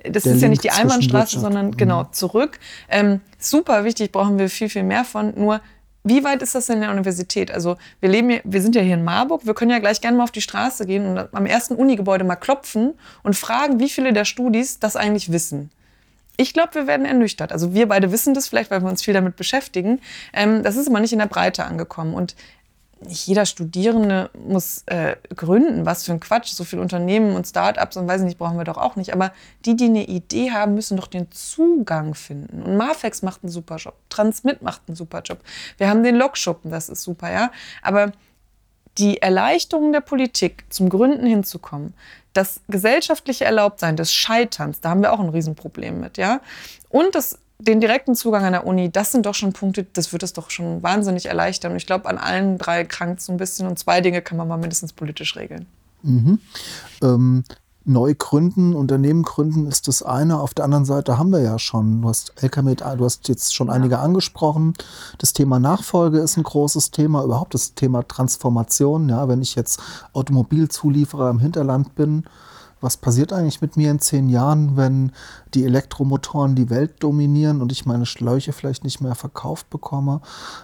das 0.03 0.23
Der 0.23 0.35
ist 0.35 0.41
ja 0.41 0.47
nicht 0.47 0.63
die 0.63 0.71
Einbahnstraße, 0.71 1.39
sondern 1.39 1.67
mhm. 1.67 1.77
genau 1.77 2.05
zurück. 2.05 2.59
Ähm, 2.89 3.21
super 3.39 3.83
wichtig, 3.83 4.11
brauchen 4.11 4.37
wir 4.39 4.49
viel, 4.49 4.69
viel 4.69 4.83
mehr 4.83 5.03
von. 5.03 5.33
Nur 5.35 5.61
wie 6.03 6.23
weit 6.23 6.41
ist 6.43 6.53
das 6.53 6.67
denn 6.67 6.75
in 6.75 6.81
der 6.83 6.91
Universität? 6.91 7.51
Also 7.51 7.77
wir 7.99 8.09
leben 8.09 8.29
hier, 8.29 8.41
wir 8.43 8.61
sind 8.61 8.75
ja 8.75 8.81
hier 8.81 8.93
in 8.93 9.03
Marburg, 9.03 9.45
wir 9.45 9.55
können 9.55 9.71
ja 9.71 9.79
gleich 9.79 10.01
gerne 10.01 10.15
mal 10.15 10.23
auf 10.23 10.31
die 10.31 10.41
Straße 10.41 10.85
gehen 10.85 11.05
und 11.05 11.33
am 11.33 11.45
ersten 11.47 11.75
Unigebäude 11.75 12.23
mal 12.23 12.35
klopfen 12.35 12.93
und 13.23 13.35
fragen, 13.35 13.79
wie 13.79 13.89
viele 13.89 14.13
der 14.13 14.23
Studis 14.23 14.79
das 14.79 14.95
eigentlich 14.95 15.31
wissen. 15.31 15.71
Ich 16.37 16.53
glaube, 16.53 16.75
wir 16.75 16.87
werden 16.87 17.05
ernüchtert. 17.05 17.51
Also 17.51 17.73
wir 17.73 17.87
beide 17.87 18.11
wissen 18.11 18.33
das 18.33 18.47
vielleicht, 18.47 18.69
weil 18.69 18.81
wir 18.81 18.89
uns 18.89 19.01
viel 19.01 19.13
damit 19.13 19.35
beschäftigen. 19.35 19.99
Ähm, 20.33 20.63
das 20.63 20.75
ist 20.75 20.87
aber 20.87 20.99
nicht 20.99 21.13
in 21.13 21.19
der 21.19 21.27
Breite 21.27 21.63
angekommen. 21.63 22.13
Und 22.13 22.35
nicht 23.01 23.27
jeder 23.27 23.45
Studierende 23.45 24.29
muss 24.47 24.83
äh, 24.85 25.15
gründen. 25.35 25.85
Was 25.85 26.03
für 26.03 26.13
ein 26.13 26.19
Quatsch. 26.19 26.49
So 26.49 26.63
viele 26.63 26.81
Unternehmen 26.81 27.35
und 27.35 27.45
Startups 27.45 27.97
und 27.97 28.07
weiß 28.07 28.21
ich 28.21 28.25
nicht, 28.25 28.37
brauchen 28.37 28.57
wir 28.57 28.63
doch 28.63 28.77
auch 28.77 28.95
nicht. 28.95 29.13
Aber 29.13 29.31
die, 29.65 29.75
die 29.75 29.85
eine 29.85 30.05
Idee 30.05 30.51
haben, 30.51 30.75
müssen 30.75 30.97
doch 30.97 31.07
den 31.07 31.31
Zugang 31.31 32.15
finden. 32.15 32.63
Und 32.63 32.77
Marfex 32.77 33.21
macht 33.21 33.43
einen 33.43 33.51
super 33.51 33.77
Job. 33.77 33.95
Transmit 34.09 34.61
macht 34.61 34.83
einen 34.87 34.95
super 34.95 35.21
Job. 35.21 35.39
Wir 35.77 35.89
haben 35.89 36.03
den 36.03 36.15
Lokschuppen, 36.15 36.71
das 36.71 36.89
ist 36.89 37.03
super, 37.03 37.31
ja. 37.31 37.51
Aber 37.81 38.11
die 38.97 39.21
Erleichterung 39.21 39.91
der 39.91 40.01
Politik, 40.01 40.63
zum 40.69 40.89
Gründen 40.89 41.25
hinzukommen, 41.25 41.93
das 42.33 42.61
gesellschaftliche 42.67 43.45
Erlaubtsein 43.45 43.97
des 43.97 44.13
Scheiterns, 44.13 44.79
da 44.79 44.89
haben 44.89 45.01
wir 45.01 45.11
auch 45.11 45.19
ein 45.19 45.29
Riesenproblem 45.29 45.99
mit, 45.99 46.17
ja. 46.17 46.39
Und 46.89 47.13
das 47.13 47.39
den 47.59 47.79
direkten 47.79 48.15
Zugang 48.15 48.43
an 48.43 48.51
der 48.51 48.67
Uni, 48.67 48.91
das 48.91 49.11
sind 49.11 49.25
doch 49.25 49.35
schon 49.35 49.53
Punkte, 49.53 49.85
das 49.93 50.11
wird 50.11 50.23
es 50.23 50.33
doch 50.33 50.49
schon 50.49 50.83
wahnsinnig 50.83 51.27
erleichtern. 51.27 51.71
Und 51.71 51.77
ich 51.77 51.87
glaube, 51.87 52.09
an 52.09 52.17
allen 52.17 52.57
drei 52.57 52.83
krankt 52.83 53.21
so 53.21 53.31
ein 53.31 53.37
bisschen. 53.37 53.67
Und 53.67 53.79
zwei 53.79 54.01
Dinge 54.01 54.21
kann 54.21 54.37
man 54.37 54.47
mal 54.47 54.57
mindestens 54.57 54.93
politisch 54.93 55.35
regeln. 55.35 55.65
Mhm. 56.03 56.39
Ähm, 57.01 57.43
neu 57.85 58.13
gründen, 58.17 58.73
Unternehmen 58.73 59.23
gründen 59.23 59.67
ist 59.67 59.87
das 59.87 60.03
eine. 60.03 60.39
Auf 60.39 60.53
der 60.53 60.65
anderen 60.65 60.85
Seite 60.85 61.17
haben 61.17 61.29
wir 61.29 61.41
ja 61.41 61.57
schon, 61.59 62.01
du 62.01 62.09
hast 62.09 62.33
LKMed, 62.41 62.81
du 62.81 63.05
hast 63.05 63.27
jetzt 63.29 63.55
schon 63.55 63.67
ja. 63.67 63.73
einige 63.73 63.99
angesprochen. 63.99 64.73
Das 65.19 65.33
Thema 65.33 65.59
Nachfolge 65.59 66.19
ist 66.19 66.37
ein 66.37 66.43
großes 66.43 66.91
Thema, 66.91 67.23
überhaupt 67.23 67.53
das 67.53 67.73
Thema 67.75 68.05
Transformation. 68.05 69.07
Ja, 69.07 69.27
wenn 69.27 69.41
ich 69.41 69.55
jetzt 69.55 69.79
Automobilzulieferer 70.13 71.29
im 71.29 71.39
Hinterland 71.39 71.95
bin, 71.95 72.25
was 72.85 72.97
passiert 72.97 73.33
eigentlich 73.33 73.61
mit 73.61 73.75
mir 73.75 73.89
in 73.89 73.99
zehn 73.99 74.29
Jahren, 74.29 74.77
wenn 74.77 75.11
die 75.55 75.65
Elektromotoren 75.65 76.55
die 76.55 76.69
Welt 76.69 77.03
dominieren 77.03 77.61
und 77.61 77.71
ich 77.71 77.85
meine 77.87 78.05
Schläuche 78.05 78.53
vielleicht 78.53 78.83
nicht 78.83 79.01
mehr 79.01 79.15
verkauft 79.15 79.69
bekomme? 79.71 80.21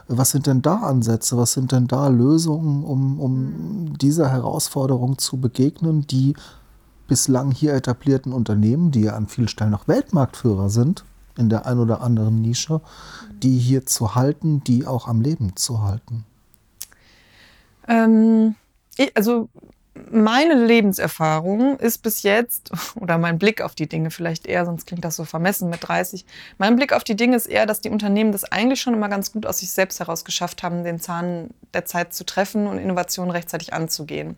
Was 0.07 0.29
sind 0.29 0.45
denn 0.45 0.61
da 0.61 0.75
Ansätze? 0.75 1.35
Was 1.35 1.53
sind 1.53 1.71
denn 1.71 1.87
da 1.87 2.07
Lösungen, 2.07 2.83
um, 2.83 3.19
um 3.19 3.97
dieser 3.97 4.29
Herausforderung 4.29 5.17
zu 5.17 5.37
begegnen, 5.37 6.05
die 6.05 6.35
bislang 7.07 7.51
hier 7.51 7.73
etablierten 7.73 8.33
Unternehmen, 8.33 8.91
die 8.91 9.01
ja 9.01 9.15
an 9.15 9.27
vielen 9.27 9.47
Stellen 9.47 9.71
noch 9.71 9.87
Weltmarktführer 9.87 10.69
sind, 10.69 11.03
in 11.37 11.49
der 11.49 11.65
ein 11.65 11.79
oder 11.79 12.01
anderen 12.01 12.39
Nische, 12.41 12.81
die 13.41 13.57
hier 13.57 13.87
zu 13.87 14.13
halten, 14.13 14.63
die 14.63 14.85
auch 14.85 15.07
am 15.07 15.21
Leben 15.21 15.55
zu 15.55 15.81
halten? 15.81 16.23
Ähm, 17.87 18.55
ich, 18.95 19.17
also 19.17 19.49
meine 20.09 20.53
Lebenserfahrung 20.53 21.77
ist 21.77 21.97
bis 21.99 22.23
jetzt, 22.23 22.71
oder 22.95 23.17
mein 23.17 23.37
Blick 23.37 23.61
auf 23.61 23.75
die 23.75 23.87
Dinge 23.87 24.09
vielleicht 24.09 24.47
eher, 24.47 24.65
sonst 24.65 24.85
klingt 24.87 25.03
das 25.03 25.17
so 25.17 25.25
vermessen 25.25 25.69
mit 25.69 25.85
30, 25.87 26.25
mein 26.57 26.75
Blick 26.75 26.93
auf 26.93 27.03
die 27.03 27.15
Dinge 27.15 27.35
ist 27.35 27.47
eher, 27.47 27.65
dass 27.65 27.81
die 27.81 27.89
Unternehmen 27.89 28.31
das 28.31 28.45
eigentlich 28.45 28.81
schon 28.81 28.93
immer 28.93 29.09
ganz 29.09 29.31
gut 29.33 29.45
aus 29.45 29.59
sich 29.59 29.71
selbst 29.71 29.99
heraus 29.99 30.23
geschafft 30.23 30.63
haben, 30.63 30.83
den 30.83 30.99
Zahn 30.99 31.49
der 31.73 31.85
Zeit 31.85 32.13
zu 32.13 32.25
treffen 32.25 32.67
und 32.67 32.77
Innovationen 32.77 33.31
rechtzeitig 33.31 33.73
anzugehen. 33.73 34.37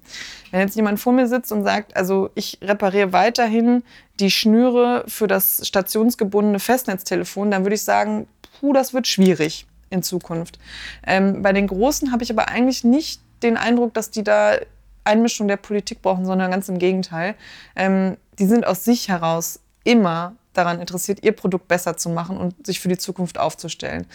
Wenn 0.51 0.61
jetzt 0.61 0.75
jemand 0.75 0.99
vor 0.99 1.13
mir 1.13 1.27
sitzt 1.27 1.51
und 1.51 1.63
sagt, 1.63 1.95
also 1.95 2.31
ich 2.33 2.57
repariere 2.61 3.13
weiterhin 3.13 3.83
die 4.19 4.31
Schnüre 4.31 5.03
für 5.07 5.27
das 5.27 5.67
stationsgebundene 5.67 6.59
Festnetztelefon, 6.59 7.51
dann 7.51 7.63
würde 7.63 7.75
ich 7.75 7.83
sagen, 7.83 8.27
puh, 8.59 8.73
das 8.73 8.93
wird 8.93 9.07
schwierig 9.07 9.67
in 9.89 10.01
Zukunft. 10.01 10.57
Ähm, 11.05 11.43
bei 11.43 11.53
den 11.53 11.67
Großen 11.67 12.11
habe 12.11 12.23
ich 12.23 12.31
aber 12.31 12.47
eigentlich 12.47 12.83
nicht 12.83 13.21
den 13.43 13.57
Eindruck, 13.57 13.93
dass 13.93 14.09
die 14.09 14.23
da 14.23 14.57
Einmischung 15.03 15.47
der 15.47 15.57
Politik 15.57 16.01
brauchen, 16.01 16.25
sondern 16.25 16.51
ganz 16.51 16.69
im 16.69 16.79
Gegenteil. 16.79 17.35
Ähm, 17.75 18.17
die 18.39 18.45
sind 18.45 18.65
aus 18.65 18.83
sich 18.83 19.09
heraus 19.09 19.59
immer 19.83 20.33
daran 20.53 20.79
interessiert, 20.79 21.23
ihr 21.23 21.31
Produkt 21.31 21.67
besser 21.67 21.97
zu 21.97 22.09
machen 22.09 22.37
und 22.37 22.65
sich 22.65 22.79
für 22.79 22.87
die 22.87 22.97
Zukunft 22.97 23.39
aufzustellen. 23.39 24.05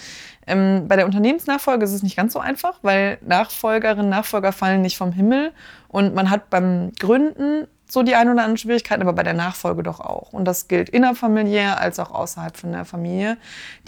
Ähm, 0.47 0.87
bei 0.89 0.97
der 0.97 1.07
Unternehmensnachfolge 1.07 1.85
ist 1.85 1.93
es 1.93 2.03
nicht 2.03 2.17
ganz 2.17 2.33
so 2.33 2.39
einfach, 2.39 2.79
weil 2.83 3.19
Nachfolgerinnen, 3.23 4.09
Nachfolger 4.09 4.53
fallen 4.53 4.83
nicht 4.83 4.97
vom 4.97 5.13
Himmel 5.13 5.53
und 5.89 6.15
man 6.15 6.31
hat 6.31 6.49
beim 6.51 6.93
Gründen 6.99 7.67
so 7.91 8.03
die 8.03 8.15
ein 8.15 8.29
oder 8.29 8.43
anderen 8.43 8.59
Schwierigkeiten, 8.59 9.01
aber 9.01 9.15
bei 9.15 9.23
der 9.23 9.33
Nachfolge 9.33 9.83
doch 9.83 10.01
auch. 10.01 10.33
Und 10.33 10.45
das 10.45 10.69
gilt 10.69 10.91
innerfamiliär 10.91 11.81
als 11.81 11.99
auch 11.99 12.11
außerhalb 12.11 12.57
von 12.57 12.73
der 12.73 12.85
Familie. 12.85 13.39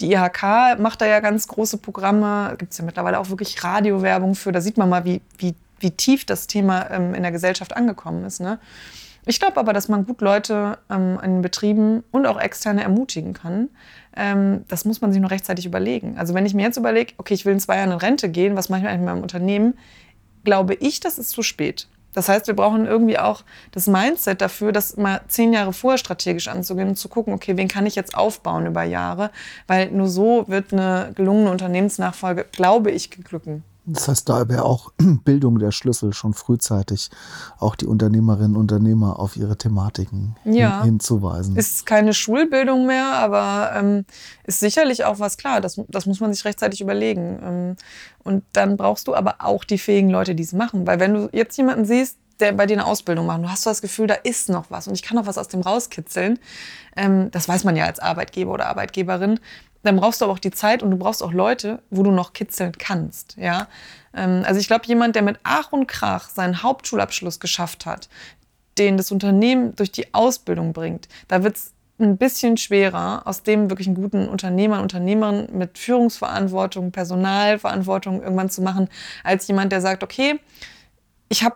Die 0.01 0.11
IHK 0.11 0.79
macht 0.79 1.01
da 1.01 1.05
ja 1.05 1.19
ganz 1.19 1.47
große 1.47 1.77
Programme, 1.77 2.55
gibt 2.57 2.71
es 2.71 2.79
ja 2.79 2.83
mittlerweile 2.83 3.19
auch 3.19 3.29
wirklich 3.29 3.63
Radiowerbung 3.63 4.33
für. 4.33 4.51
Da 4.51 4.59
sieht 4.59 4.77
man 4.77 4.89
mal, 4.89 5.05
wie, 5.05 5.21
wie 5.37 5.53
wie 5.81 5.91
tief 5.91 6.25
das 6.25 6.47
Thema 6.47 6.89
ähm, 6.89 7.13
in 7.13 7.23
der 7.23 7.31
Gesellschaft 7.31 7.75
angekommen 7.75 8.25
ist. 8.25 8.39
Ne? 8.39 8.59
Ich 9.25 9.39
glaube 9.39 9.57
aber, 9.57 9.73
dass 9.73 9.87
man 9.87 10.05
gut 10.05 10.21
Leute 10.21 10.79
ähm, 10.89 11.19
in 11.23 11.41
Betrieben 11.41 12.03
und 12.11 12.25
auch 12.25 12.39
externe 12.39 12.81
ermutigen 12.83 13.33
kann. 13.33 13.69
Ähm, 14.15 14.65
das 14.67 14.85
muss 14.85 15.01
man 15.01 15.11
sich 15.11 15.21
nur 15.21 15.31
rechtzeitig 15.31 15.65
überlegen. 15.65 16.17
Also 16.17 16.33
wenn 16.33 16.45
ich 16.45 16.53
mir 16.53 16.63
jetzt 16.63 16.77
überlege, 16.77 17.13
okay, 17.17 17.33
ich 17.33 17.45
will 17.45 17.53
in 17.53 17.59
zwei 17.59 17.77
Jahren 17.77 17.91
in 17.91 17.97
Rente 17.97 18.29
gehen, 18.29 18.55
was 18.55 18.69
mache 18.69 18.81
ich 18.81 18.87
eigentlich 18.87 19.01
mit 19.01 19.09
meinem 19.09 19.21
Unternehmen, 19.21 19.77
glaube 20.43 20.73
ich, 20.73 20.99
das 20.99 21.19
ist 21.19 21.29
zu 21.29 21.43
spät. 21.43 21.87
Das 22.13 22.27
heißt, 22.27 22.47
wir 22.47 22.55
brauchen 22.55 22.85
irgendwie 22.85 23.17
auch 23.17 23.43
das 23.71 23.87
Mindset 23.87 24.41
dafür, 24.41 24.71
das 24.71 24.97
mal 24.97 25.21
zehn 25.27 25.53
Jahre 25.53 25.71
vorher 25.71 25.97
strategisch 25.97 26.47
anzugehen 26.47 26.89
und 26.89 26.95
zu 26.95 27.07
gucken, 27.07 27.33
okay, 27.33 27.55
wen 27.55 27.67
kann 27.67 27.85
ich 27.85 27.95
jetzt 27.95 28.15
aufbauen 28.15 28.65
über 28.65 28.83
Jahre? 28.83 29.31
Weil 29.67 29.91
nur 29.91 30.07
so 30.07 30.45
wird 30.47 30.73
eine 30.73 31.11
gelungene 31.15 31.51
Unternehmensnachfolge, 31.51 32.45
glaube 32.51 32.91
ich, 32.91 33.11
geglücken. 33.11 33.63
Das 33.85 34.07
heißt, 34.07 34.29
da 34.29 34.47
wäre 34.47 34.63
auch 34.63 34.91
Bildung 35.25 35.59
der 35.59 35.71
Schlüssel, 35.71 36.13
schon 36.13 36.33
frühzeitig 36.33 37.09
auch 37.59 37.75
die 37.75 37.85
Unternehmerinnen 37.85 38.55
und 38.55 38.71
Unternehmer 38.71 39.19
auf 39.19 39.35
ihre 39.35 39.57
Thematiken 39.57 40.35
ja. 40.45 40.77
hin, 40.77 40.91
hinzuweisen. 40.91 41.55
Ist 41.55 41.85
keine 41.85 42.13
Schulbildung 42.13 42.85
mehr, 42.85 43.13
aber 43.13 43.71
ähm, 43.75 44.05
ist 44.43 44.59
sicherlich 44.59 45.03
auch 45.05 45.19
was 45.19 45.37
klar. 45.37 45.61
Das, 45.61 45.79
das 45.87 46.05
muss 46.05 46.19
man 46.19 46.33
sich 46.33 46.45
rechtzeitig 46.45 46.81
überlegen. 46.81 47.39
Ähm, 47.43 47.75
und 48.23 48.43
dann 48.53 48.77
brauchst 48.77 49.07
du 49.07 49.15
aber 49.15 49.35
auch 49.39 49.63
die 49.63 49.79
fähigen 49.79 50.09
Leute, 50.09 50.35
die 50.35 50.43
es 50.43 50.53
machen. 50.53 50.85
Weil 50.85 50.99
wenn 50.99 51.13
du 51.13 51.29
jetzt 51.33 51.57
jemanden 51.57 51.85
siehst, 51.85 52.17
der 52.41 52.51
bei 52.53 52.65
dir 52.65 52.73
eine 52.73 52.85
Ausbildung 52.85 53.25
macht, 53.25 53.43
du 53.43 53.49
hast 53.49 53.65
das 53.65 53.81
Gefühl, 53.81 54.07
da 54.07 54.15
ist 54.15 54.49
noch 54.49 54.65
was 54.69 54.87
und 54.87 54.93
ich 54.95 55.03
kann 55.03 55.15
noch 55.15 55.27
was 55.27 55.37
aus 55.37 55.47
dem 55.47 55.61
rauskitzeln. 55.61 56.39
Ähm, 56.95 57.31
das 57.31 57.47
weiß 57.47 57.63
man 57.63 57.75
ja 57.75 57.85
als 57.85 57.99
Arbeitgeber 57.99 58.51
oder 58.51 58.67
Arbeitgeberin 58.67 59.39
dann 59.83 59.95
brauchst 59.95 60.21
du 60.21 60.25
aber 60.25 60.33
auch 60.33 60.39
die 60.39 60.51
Zeit 60.51 60.83
und 60.83 60.91
du 60.91 60.97
brauchst 60.97 61.23
auch 61.23 61.33
Leute, 61.33 61.81
wo 61.89 62.03
du 62.03 62.11
noch 62.11 62.33
kitzeln 62.33 62.73
kannst. 62.77 63.35
Ja? 63.37 63.67
Ähm, 64.13 64.43
also 64.45 64.59
ich 64.59 64.67
glaube, 64.67 64.85
jemand, 64.85 65.15
der 65.15 65.23
mit 65.23 65.39
Ach 65.43 65.71
und 65.71 65.87
Krach 65.87 66.29
seinen 66.29 66.61
Hauptschulabschluss 66.61 67.39
geschafft 67.39 67.85
hat, 67.85 68.09
den 68.77 68.97
das 68.97 69.11
Unternehmen 69.11 69.75
durch 69.75 69.91
die 69.91 70.13
Ausbildung 70.13 70.73
bringt, 70.73 71.07
da 71.27 71.43
wird 71.43 71.57
es 71.57 71.73
ein 71.99 72.17
bisschen 72.17 72.57
schwerer, 72.57 73.23
aus 73.25 73.43
dem 73.43 73.69
wirklich 73.69 73.87
einen 73.87 73.95
guten 73.95 74.27
Unternehmer, 74.27 74.77
und 74.77 74.83
Unternehmerin 74.83 75.49
mit 75.53 75.77
Führungsverantwortung, 75.77 76.91
Personalverantwortung 76.91 78.23
irgendwann 78.23 78.49
zu 78.49 78.61
machen, 78.61 78.89
als 79.23 79.47
jemand, 79.47 79.71
der 79.71 79.81
sagt, 79.81 80.01
okay, 80.01 80.39
ich 81.29 81.43
habe 81.43 81.55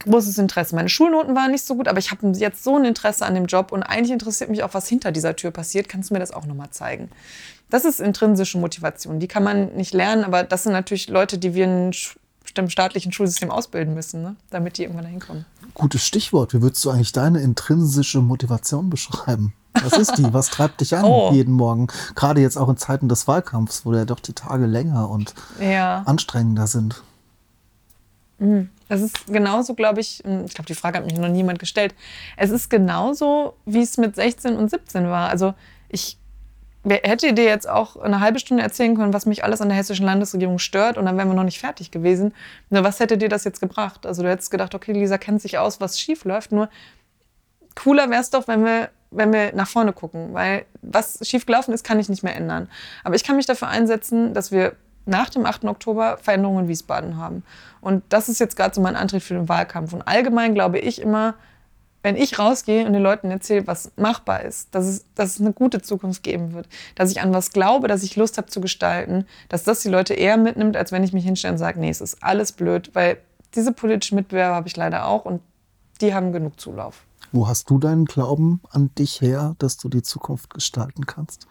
großes 0.00 0.38
Interesse. 0.38 0.74
Meine 0.74 0.88
Schulnoten 0.88 1.34
waren 1.34 1.50
nicht 1.50 1.64
so 1.64 1.74
gut, 1.74 1.88
aber 1.88 1.98
ich 1.98 2.10
habe 2.10 2.26
jetzt 2.36 2.62
so 2.62 2.76
ein 2.76 2.84
Interesse 2.84 3.24
an 3.26 3.34
dem 3.34 3.46
Job 3.46 3.72
und 3.72 3.82
eigentlich 3.82 4.12
interessiert 4.12 4.50
mich 4.50 4.62
auch, 4.62 4.74
was 4.74 4.88
hinter 4.88 5.12
dieser 5.12 5.36
Tür 5.36 5.50
passiert. 5.50 5.88
Kannst 5.88 6.10
du 6.10 6.14
mir 6.14 6.20
das 6.20 6.30
auch 6.30 6.46
nochmal 6.46 6.70
zeigen? 6.70 7.10
Das 7.70 7.84
ist 7.84 8.00
intrinsische 8.00 8.58
Motivation. 8.58 9.20
Die 9.20 9.28
kann 9.28 9.42
man 9.42 9.74
nicht 9.74 9.92
lernen, 9.92 10.24
aber 10.24 10.42
das 10.44 10.62
sind 10.62 10.72
natürlich 10.72 11.08
Leute, 11.08 11.38
die 11.38 11.54
wir 11.54 11.64
in 11.64 11.92
einem 12.56 12.70
staatlichen 12.70 13.12
Schulsystem 13.12 13.50
ausbilden 13.50 13.94
müssen, 13.94 14.22
ne? 14.22 14.36
damit 14.50 14.78
die 14.78 14.82
irgendwann 14.82 15.04
dahin 15.04 15.20
kommen. 15.20 15.44
Gutes 15.74 16.04
Stichwort. 16.04 16.54
Wie 16.54 16.62
würdest 16.62 16.84
du 16.84 16.90
eigentlich 16.90 17.12
deine 17.12 17.40
intrinsische 17.40 18.20
Motivation 18.20 18.90
beschreiben? 18.90 19.52
Was 19.74 19.92
ist 19.98 20.18
die? 20.18 20.32
Was 20.32 20.50
treibt 20.50 20.80
dich 20.80 20.96
an 20.96 21.04
oh. 21.04 21.30
jeden 21.32 21.52
Morgen? 21.52 21.88
Gerade 22.14 22.40
jetzt 22.40 22.56
auch 22.56 22.68
in 22.68 22.76
Zeiten 22.76 23.08
des 23.08 23.28
Wahlkampfs, 23.28 23.84
wo 23.84 23.94
ja 23.94 24.04
doch 24.04 24.20
die 24.20 24.32
Tage 24.32 24.66
länger 24.66 25.08
und 25.10 25.34
ja. 25.60 26.02
anstrengender 26.06 26.66
sind. 26.66 27.02
Mhm. 28.38 28.70
Es 28.88 29.02
ist 29.02 29.26
genauso, 29.26 29.74
glaube 29.74 30.00
ich, 30.00 30.24
ich 30.24 30.54
glaube, 30.54 30.66
die 30.66 30.74
Frage 30.74 30.98
hat 30.98 31.04
mich 31.04 31.18
noch 31.18 31.28
niemand 31.28 31.58
gestellt. 31.58 31.94
Es 32.36 32.50
ist 32.50 32.70
genauso, 32.70 33.54
wie 33.66 33.82
es 33.82 33.98
mit 33.98 34.16
16 34.16 34.56
und 34.56 34.70
17 34.70 35.08
war. 35.08 35.28
Also 35.28 35.54
ich 35.88 36.16
hätte 36.88 37.34
dir 37.34 37.44
jetzt 37.44 37.68
auch 37.68 37.96
eine 37.96 38.20
halbe 38.20 38.38
Stunde 38.38 38.62
erzählen 38.62 38.96
können, 38.96 39.12
was 39.12 39.26
mich 39.26 39.44
alles 39.44 39.60
an 39.60 39.68
der 39.68 39.76
hessischen 39.76 40.06
Landesregierung 40.06 40.58
stört 40.58 40.96
und 40.96 41.04
dann 41.04 41.18
wären 41.18 41.28
wir 41.28 41.34
noch 41.34 41.44
nicht 41.44 41.58
fertig 41.58 41.90
gewesen. 41.90 42.32
Nur 42.70 42.84
was 42.84 43.00
hätte 43.00 43.18
dir 43.18 43.28
das 43.28 43.44
jetzt 43.44 43.60
gebracht? 43.60 44.06
Also 44.06 44.22
du 44.22 44.30
hättest 44.30 44.50
gedacht, 44.50 44.74
okay, 44.74 44.92
Lisa 44.92 45.18
kennt 45.18 45.42
sich 45.42 45.58
aus, 45.58 45.80
was 45.80 46.00
schief 46.00 46.24
läuft. 46.24 46.52
Nur 46.52 46.70
cooler 47.74 48.08
wäre 48.08 48.22
es 48.22 48.30
doch, 48.30 48.48
wenn 48.48 48.64
wir, 48.64 48.88
wenn 49.10 49.32
wir 49.32 49.52
nach 49.54 49.68
vorne 49.68 49.92
gucken, 49.92 50.32
weil 50.32 50.64
was 50.80 51.18
schief 51.28 51.44
gelaufen 51.44 51.74
ist, 51.74 51.84
kann 51.84 51.98
ich 51.98 52.08
nicht 52.08 52.22
mehr 52.22 52.36
ändern. 52.36 52.70
Aber 53.04 53.16
ich 53.16 53.24
kann 53.24 53.36
mich 53.36 53.46
dafür 53.46 53.68
einsetzen, 53.68 54.32
dass 54.32 54.50
wir 54.50 54.74
nach 55.08 55.30
dem 55.30 55.46
8. 55.46 55.64
Oktober 55.64 56.18
Veränderungen 56.18 56.64
in 56.64 56.68
Wiesbaden 56.68 57.16
haben. 57.16 57.42
Und 57.80 58.02
das 58.08 58.28
ist 58.28 58.38
jetzt 58.38 58.56
gerade 58.56 58.74
so 58.74 58.80
mein 58.80 58.96
Antrieb 58.96 59.22
für 59.22 59.34
den 59.34 59.48
Wahlkampf. 59.48 59.92
Und 59.92 60.02
allgemein 60.02 60.54
glaube 60.54 60.78
ich 60.78 61.00
immer, 61.00 61.34
wenn 62.02 62.16
ich 62.16 62.38
rausgehe 62.38 62.86
und 62.86 62.92
den 62.92 63.02
Leuten 63.02 63.30
erzähle, 63.30 63.66
was 63.66 63.90
machbar 63.96 64.42
ist, 64.42 64.74
dass 64.74 64.86
es, 64.86 65.04
dass 65.14 65.34
es 65.34 65.40
eine 65.40 65.52
gute 65.52 65.82
Zukunft 65.82 66.22
geben 66.22 66.52
wird, 66.52 66.68
dass 66.94 67.10
ich 67.10 67.20
an 67.20 67.34
was 67.34 67.50
glaube, 67.50 67.88
dass 67.88 68.02
ich 68.02 68.16
Lust 68.16 68.38
habe 68.38 68.48
zu 68.48 68.60
gestalten, 68.60 69.26
dass 69.48 69.64
das 69.64 69.80
die 69.82 69.88
Leute 69.88 70.14
eher 70.14 70.36
mitnimmt, 70.36 70.76
als 70.76 70.92
wenn 70.92 71.02
ich 71.02 71.12
mich 71.12 71.24
hinstelle 71.24 71.52
und 71.52 71.58
sage, 71.58 71.80
nee, 71.80 71.90
es 71.90 72.00
ist 72.00 72.22
alles 72.22 72.52
blöd, 72.52 72.90
weil 72.94 73.18
diese 73.54 73.72
politischen 73.72 74.14
Mitbewerber 74.14 74.54
habe 74.54 74.68
ich 74.68 74.76
leider 74.76 75.06
auch 75.06 75.24
und 75.24 75.40
die 76.00 76.14
haben 76.14 76.32
genug 76.32 76.60
Zulauf. 76.60 77.02
Wo 77.32 77.48
hast 77.48 77.68
du 77.68 77.78
deinen 77.78 78.04
Glauben 78.04 78.60
an 78.70 78.90
dich 78.96 79.20
her, 79.20 79.54
dass 79.58 79.76
du 79.76 79.88
die 79.88 80.02
Zukunft 80.02 80.54
gestalten 80.54 81.04
kannst? 81.06 81.46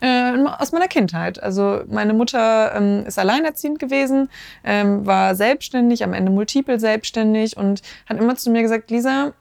Äh, 0.00 0.38
aus 0.58 0.72
meiner 0.72 0.86
Kindheit. 0.86 1.42
Also 1.42 1.82
meine 1.88 2.14
Mutter 2.14 2.74
ähm, 2.74 3.04
ist 3.06 3.18
alleinerziehend 3.18 3.78
gewesen, 3.80 4.30
ähm, 4.62 5.04
war 5.04 5.34
selbstständig, 5.34 6.04
am 6.04 6.12
Ende 6.12 6.30
multiple 6.30 6.78
selbstständig 6.78 7.56
und 7.56 7.82
hat 8.08 8.18
immer 8.18 8.36
zu 8.36 8.50
mir 8.50 8.62
gesagt, 8.62 8.90
Lisa, 8.90 9.32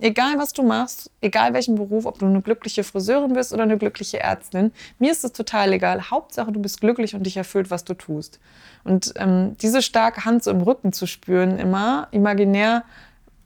egal 0.00 0.38
was 0.38 0.52
du 0.52 0.62
machst, 0.62 1.10
egal 1.20 1.54
welchen 1.54 1.76
Beruf, 1.76 2.06
ob 2.06 2.18
du 2.18 2.26
eine 2.26 2.42
glückliche 2.42 2.84
Friseurin 2.84 3.32
bist 3.32 3.52
oder 3.52 3.62
eine 3.62 3.78
glückliche 3.78 4.20
Ärztin, 4.20 4.72
mir 4.98 5.10
ist 5.10 5.24
es 5.24 5.32
total 5.32 5.72
egal. 5.72 6.10
Hauptsache, 6.10 6.52
du 6.52 6.60
bist 6.60 6.80
glücklich 6.80 7.14
und 7.14 7.24
dich 7.24 7.36
erfüllt, 7.36 7.70
was 7.70 7.84
du 7.84 7.94
tust. 7.94 8.40
Und 8.84 9.14
ähm, 9.16 9.56
diese 9.60 9.82
starke 9.82 10.24
Hand 10.24 10.44
so 10.44 10.50
im 10.50 10.60
Rücken 10.60 10.92
zu 10.92 11.06
spüren, 11.06 11.58
immer 11.58 12.08
imaginär, 12.10 12.84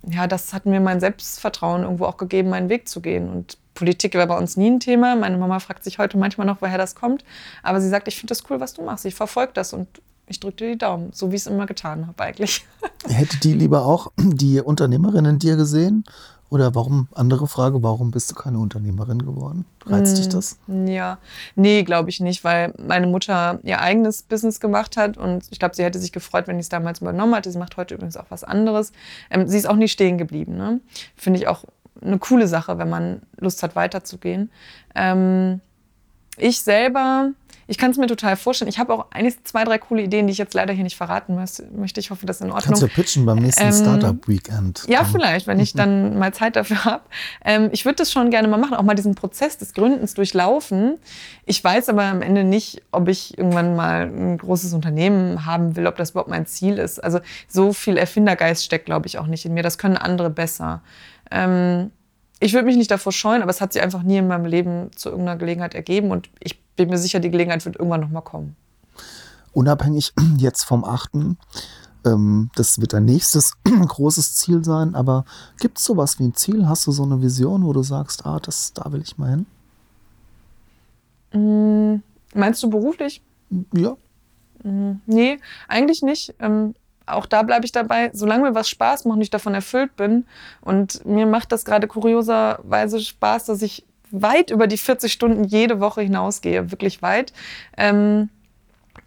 ja, 0.09 0.27
das 0.27 0.53
hat 0.53 0.67
mir 0.67 0.81
mein 0.81 1.01
Selbstvertrauen 1.01 1.83
irgendwo 1.83 2.07
auch 2.07 2.17
gegeben, 2.17 2.51
meinen 2.51 2.69
Weg 2.69 2.88
zu 2.88 3.01
gehen. 3.01 3.29
Und 3.29 3.57
Politik 3.75 4.15
war 4.15 4.27
bei 4.27 4.37
uns 4.37 4.57
nie 4.57 4.71
ein 4.71 4.81
Thema. 4.81 5.17
Meine 5.17 5.38
Mama 5.38 5.61
fragt 5.61 5.85
sich 5.85 5.99
heute 5.99 6.19
manchmal 6.19 6.47
noch, 6.47 6.61
woher 6.61 6.79
das 6.79 6.95
kommt. 6.95 7.25
Aber 7.62 7.81
sie 7.81 7.88
sagt, 7.88 8.09
ich 8.09 8.17
finde 8.17 8.33
das 8.33 8.43
cool, 8.51 8.61
was 8.61 8.75
du 8.75 8.83
machst. 8.83 9.05
Ich 9.05 9.15
verfolge 9.15 9.53
das 9.55 9.73
und 9.73 9.88
ich 10.27 10.41
drücke 10.41 10.57
dir 10.57 10.73
die 10.73 10.79
Daumen, 10.79 11.12
so 11.12 11.31
wie 11.31 11.37
ich 11.37 11.43
es 11.43 11.47
immer 11.47 11.67
getan 11.67 12.07
habe 12.07 12.23
eigentlich. 12.23 12.65
Hätte 13.09 13.38
die 13.38 13.53
lieber 13.53 13.85
auch 13.85 14.12
die 14.19 14.61
Unternehmerin 14.61 15.25
in 15.25 15.38
dir 15.38 15.57
gesehen? 15.57 16.05
Oder 16.53 16.75
warum, 16.75 17.09
andere 17.15 17.47
Frage, 17.47 17.83
warum 17.83 18.11
bist 18.11 18.31
du 18.31 18.35
keine 18.35 18.59
Unternehmerin 18.59 19.21
geworden? 19.21 19.65
Reizt 19.87 20.12
mm, 20.12 20.17
dich 20.17 20.29
das? 20.29 20.59
Ja, 20.67 21.17
nee, 21.57 21.83
glaube 21.83 22.11
ich 22.11 22.21
nicht, 22.21 22.45
weil 22.45 22.75
meine 22.77 23.07
Mutter 23.07 23.59
ihr 23.62 23.81
eigenes 23.81 24.23
Business 24.23 24.61
gemacht 24.61 24.99
hat 24.99 25.17
und 25.17 25.45
ich 25.51 25.59
glaube, 25.59 25.75
sie 25.75 25.83
hätte 25.83 25.99
sich 25.99 26.12
gefreut, 26.12 26.49
wenn 26.49 26.57
ich 26.57 26.65
es 26.65 26.69
damals 26.69 27.01
übernommen 27.01 27.33
hätte. 27.33 27.51
Sie 27.51 27.59
macht 27.59 27.79
heute 27.79 27.95
übrigens 27.95 28.19
auch 28.19 28.27
was 28.29 28.45
anderes. 28.45 28.93
Ähm, 29.31 29.49
sie 29.49 29.57
ist 29.57 29.67
auch 29.67 29.77
nicht 29.77 29.93
stehen 29.93 30.19
geblieben. 30.19 30.59
Ne? 30.59 30.81
Finde 31.17 31.38
ich 31.38 31.49
auch 31.49 31.65
eine 32.03 32.19
coole 32.19 32.47
Sache, 32.47 32.77
wenn 32.77 32.91
man 32.91 33.23
Lust 33.38 33.62
hat, 33.62 33.75
weiterzugehen. 33.75 34.51
Ähm, 34.95 35.62
ich 36.37 36.61
selber, 36.61 37.31
ich 37.72 37.78
kann 37.78 37.90
es 37.90 37.96
mir 37.96 38.06
total 38.06 38.37
vorstellen. 38.37 38.68
Ich 38.68 38.78
habe 38.78 38.92
auch 38.92 39.06
eigentlich 39.12 39.42
zwei, 39.44 39.64
drei 39.64 39.78
coole 39.78 40.02
Ideen, 40.02 40.26
die 40.26 40.32
ich 40.32 40.38
jetzt 40.38 40.52
leider 40.52 40.74
hier 40.74 40.85
nicht 40.85 40.98
verraten 40.98 41.35
möchte. 41.35 42.00
Ich 42.00 42.11
hoffe, 42.11 42.26
das 42.26 42.37
ist 42.37 42.42
in 42.42 42.52
Ordnung. 42.52 42.66
Kannst 42.66 42.82
du 42.82 42.88
pitchen 42.88 43.24
beim 43.24 43.38
nächsten 43.38 43.64
ähm, 43.64 43.72
Startup 43.72 44.28
Weekend? 44.28 44.85
Ja, 44.88 45.04
vielleicht, 45.04 45.46
wenn 45.46 45.58
ich 45.58 45.72
dann 45.72 46.18
mal 46.18 46.35
Zeit 46.35 46.56
dafür 46.56 46.85
habe. 46.85 47.04
Ähm, 47.42 47.70
ich 47.72 47.87
würde 47.87 47.96
das 47.96 48.12
schon 48.12 48.28
gerne 48.28 48.46
mal 48.46 48.58
machen, 48.58 48.74
auch 48.74 48.82
mal 48.82 48.92
diesen 48.92 49.14
Prozess 49.14 49.56
des 49.56 49.72
Gründens 49.72 50.12
durchlaufen. 50.12 50.98
Ich 51.46 51.64
weiß 51.64 51.88
aber 51.88 52.02
am 52.02 52.20
Ende 52.20 52.44
nicht, 52.44 52.82
ob 52.92 53.08
ich 53.08 53.38
irgendwann 53.38 53.74
mal 53.74 54.02
ein 54.02 54.37
großes 54.37 54.74
Unternehmen 54.74 55.46
haben 55.46 55.74
will, 55.74 55.87
ob 55.87 55.96
das 55.96 56.11
überhaupt 56.11 56.28
mein 56.28 56.44
Ziel 56.44 56.76
ist. 56.76 57.02
Also 57.02 57.20
so 57.48 57.72
viel 57.72 57.96
Erfindergeist 57.96 58.66
steckt, 58.66 58.85
glaube 58.85 59.06
ich, 59.06 59.16
auch 59.16 59.26
nicht 59.26 59.46
in 59.46 59.54
mir. 59.54 59.62
Das 59.62 59.78
können 59.78 59.96
andere 59.96 60.28
besser. 60.28 60.82
Ähm, 61.30 61.90
ich 62.42 62.55
würde 62.55 62.66
mich 62.66 62.76
nicht 62.76 62.90
davor 62.90 63.12
scheuen, 63.12 63.40
aber 63.42 63.50
es 63.50 63.61
hat 63.61 63.72
sich 63.72 63.83
einfach 63.83 64.02
nie 64.02 64.16
in 64.16 64.26
meinem 64.26 64.46
Leben 64.46 64.90
zu 64.96 65.11
irgendeiner 65.11 65.38
Gelegenheit 65.38 65.76
ergeben 65.76 66.11
und 66.11 66.28
ich 66.40 66.61
bin 66.74 66.88
mir 66.88 66.98
sicher, 66.98 67.20
die 67.20 67.31
Gelegenheit 67.31 67.64
wird 67.64 67.76
irgendwann 67.76 68.00
nochmal 68.00 68.22
kommen. 68.22 68.57
Unabhängig 69.52 70.12
jetzt 70.38 70.64
vom 70.64 70.85
achten, 70.85 71.38
ähm, 72.05 72.50
das 72.57 72.81
wird 72.81 72.94
dein 72.94 73.05
nächstes 73.05 73.52
großes 73.64 74.35
Ziel 74.35 74.64
sein, 74.64 74.96
aber 74.96 75.24
gibt 75.61 75.78
es 75.78 75.85
sowas 75.85 76.18
wie 76.18 76.24
ein 76.24 76.35
Ziel? 76.35 76.68
Hast 76.68 76.85
du 76.88 76.90
so 76.90 77.05
eine 77.05 77.22
Vision, 77.22 77.64
wo 77.64 77.72
du 77.72 77.85
sagst, 77.85 78.26
ah, 78.26 78.40
das, 78.40 78.72
da 78.72 78.90
will 78.90 79.02
ich 79.02 79.16
mal 79.18 79.31
hin? 79.31 79.46
Mm, 81.33 82.02
meinst 82.35 82.61
du 82.64 82.70
beruflich? 82.70 83.22
Ja. 83.72 83.96
Mm, 84.64 84.94
nee, 85.07 85.38
eigentlich 85.68 86.02
nicht. 86.02 86.35
Auch 87.07 87.27
da 87.27 87.43
bleibe 87.43 87.65
ich 87.65 87.73
dabei, 87.73 88.11
solange 88.12 88.45
mir 88.45 88.55
was 88.55 88.69
Spaß 88.69 89.05
macht 89.05 89.17
und 89.17 89.23
ich 89.23 89.31
davon 89.31 89.55
erfüllt 89.55 89.97
bin. 89.97 90.27
Und 90.61 91.05
mir 91.05 91.27
macht 91.27 91.53
das 91.53 91.65
gerade 91.65 91.87
kurioserweise 91.87 93.01
Spaß, 93.01 93.47
dass 93.47 93.62
ich 93.62 93.85
weit 94.11 94.51
über 94.51 94.67
die 94.67 94.79
40 94.79 95.12
Stunden 95.12 95.45
jede 95.45 95.81
Woche 95.81 96.03
hinausgehe, 96.03 96.71
wirklich 96.71 97.03
weit. 97.03 97.33
Ähm, 97.77 98.29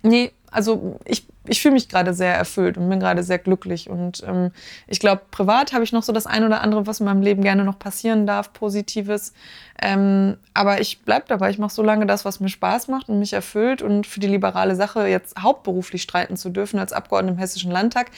nee, 0.02 0.32
also 0.52 1.00
ich, 1.06 1.26
ich 1.48 1.62
fühle 1.62 1.74
mich 1.74 1.90
gerade 1.90 2.14
sehr 2.14 2.36
erfüllt 2.36 2.78
und 2.78 2.90
bin 2.90 3.00
gerade 3.00 3.24
sehr 3.24 3.40
glücklich. 3.40 3.90
Und 3.90 4.24
ähm, 4.26 4.52
ich 4.88 5.00
glaube, 5.00 5.22
privat 5.32 5.74
habe 5.74 5.84
ich 5.84 5.92
noch 5.92 6.04
so 6.04 6.12
das 6.12 6.26
ein 6.26 6.44
oder 6.44 6.62
andere, 6.62 6.88
was 6.88 7.00
in 7.00 7.06
meinem 7.06 7.22
Leben 7.22 7.42
gerne 7.42 7.64
noch 7.64 7.80
passieren 7.80 8.26
darf, 8.26 8.54
Positives. 8.54 9.34
Ähm, 9.82 10.38
aber 10.54 10.82
ich 10.82 11.02
bleibe 11.02 11.26
dabei. 11.28 11.50
Ich 11.50 11.58
mache 11.58 11.74
so 11.74 11.84
lange 11.84 12.06
das, 12.06 12.26
was 12.26 12.40
mir 12.40 12.50
Spaß 12.50 12.88
macht 12.88 13.10
und 13.10 13.20
mich 13.20 13.34
erfüllt. 13.34 13.82
Und 13.82 14.08
für 14.08 14.20
die 14.20 14.28
liberale 14.28 14.76
Sache 14.76 15.08
jetzt 15.08 15.42
hauptberuflich 15.42 16.02
streiten 16.02 16.38
zu 16.38 16.50
dürfen 16.50 16.80
als 16.80 16.94
Abgeordnete 16.94 17.36
im 17.36 17.40
Hessischen 17.40 17.72
Landtag. 17.72 18.12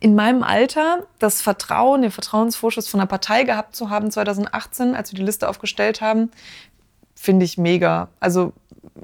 In 0.00 0.14
meinem 0.14 0.42
Alter 0.42 1.06
das 1.18 1.42
Vertrauen, 1.42 2.02
den 2.02 2.10
Vertrauensvorschuss 2.10 2.88
von 2.88 3.00
der 3.00 3.06
Partei 3.06 3.44
gehabt 3.44 3.76
zu 3.76 3.90
haben 3.90 4.10
2018, 4.10 4.94
als 4.94 5.12
wir 5.12 5.18
die 5.18 5.24
Liste 5.24 5.48
aufgestellt 5.48 6.00
haben, 6.00 6.30
finde 7.14 7.44
ich 7.44 7.58
mega. 7.58 8.08
Also 8.20 8.52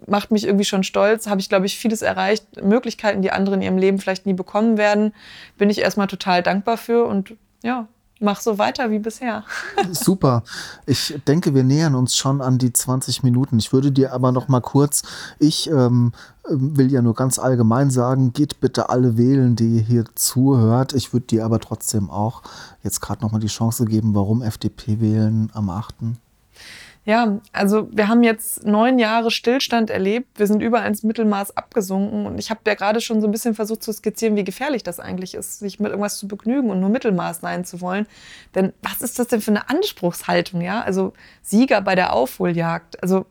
macht 0.06 0.30
mich 0.30 0.44
irgendwie 0.44 0.64
schon 0.64 0.82
stolz. 0.82 1.26
Habe 1.26 1.40
ich, 1.40 1.48
glaube 1.48 1.66
ich, 1.66 1.78
vieles 1.78 2.02
erreicht. 2.02 2.62
Möglichkeiten, 2.62 3.22
die 3.22 3.32
andere 3.32 3.56
in 3.56 3.62
ihrem 3.62 3.78
Leben 3.78 3.98
vielleicht 3.98 4.26
nie 4.26 4.34
bekommen 4.34 4.76
werden. 4.76 5.12
Bin 5.58 5.70
ich 5.70 5.78
erstmal 5.78 6.06
total 6.06 6.42
dankbar 6.42 6.76
für 6.76 7.04
und 7.04 7.34
ja, 7.62 7.88
mach 8.20 8.40
so 8.40 8.58
weiter 8.58 8.90
wie 8.90 8.98
bisher. 8.98 9.44
Super. 9.90 10.44
Ich 10.86 11.18
denke, 11.26 11.54
wir 11.54 11.64
nähern 11.64 11.94
uns 11.94 12.16
schon 12.16 12.40
an 12.40 12.58
die 12.58 12.72
20 12.72 13.22
Minuten. 13.22 13.58
Ich 13.58 13.72
würde 13.72 13.90
dir 13.90 14.12
aber 14.12 14.30
noch 14.30 14.48
mal 14.48 14.60
kurz, 14.60 15.02
ich 15.38 15.68
ähm, 15.70 16.12
will 16.48 16.92
ja 16.92 17.02
nur 17.02 17.14
ganz 17.14 17.38
allgemein 17.38 17.90
sagen, 17.90 18.32
geht 18.32 18.60
bitte 18.60 18.90
alle 18.90 19.16
wählen, 19.16 19.56
die 19.56 19.82
hier 19.82 20.04
zuhört. 20.14 20.92
Ich 20.92 21.12
würde 21.12 21.26
dir 21.26 21.44
aber 21.44 21.60
trotzdem 21.60 22.10
auch 22.10 22.42
jetzt 22.82 23.00
gerade 23.00 23.22
noch 23.22 23.32
mal 23.32 23.40
die 23.40 23.48
Chance 23.48 23.86
geben, 23.86 24.14
warum 24.14 24.42
FDP 24.42 25.00
wählen 25.00 25.50
am 25.54 25.70
8. 25.70 25.94
Ja, 27.10 27.40
also 27.52 27.88
wir 27.90 28.06
haben 28.06 28.22
jetzt 28.22 28.64
neun 28.64 29.00
Jahre 29.00 29.32
Stillstand 29.32 29.90
erlebt. 29.90 30.38
Wir 30.38 30.46
sind 30.46 30.62
überall 30.62 30.86
ins 30.86 31.02
Mittelmaß 31.02 31.56
abgesunken. 31.56 32.24
Und 32.24 32.38
ich 32.38 32.50
habe 32.50 32.60
ja 32.68 32.74
gerade 32.74 33.00
schon 33.00 33.20
so 33.20 33.26
ein 33.26 33.32
bisschen 33.32 33.56
versucht 33.56 33.82
zu 33.82 33.92
skizzieren, 33.92 34.36
wie 34.36 34.44
gefährlich 34.44 34.84
das 34.84 35.00
eigentlich 35.00 35.34
ist, 35.34 35.58
sich 35.58 35.80
mit 35.80 35.90
irgendwas 35.90 36.18
zu 36.18 36.28
begnügen 36.28 36.70
und 36.70 36.78
nur 36.78 36.88
Mittelmaß 36.88 37.40
sein 37.40 37.64
zu 37.64 37.80
wollen. 37.80 38.06
Denn 38.54 38.72
was 38.80 39.02
ist 39.02 39.18
das 39.18 39.26
denn 39.26 39.40
für 39.40 39.50
eine 39.50 39.68
Anspruchshaltung, 39.68 40.60
ja? 40.60 40.82
Also 40.82 41.12
Sieger 41.42 41.80
bei 41.80 41.96
der 41.96 42.12
Aufholjagd. 42.12 43.02
Also 43.02 43.26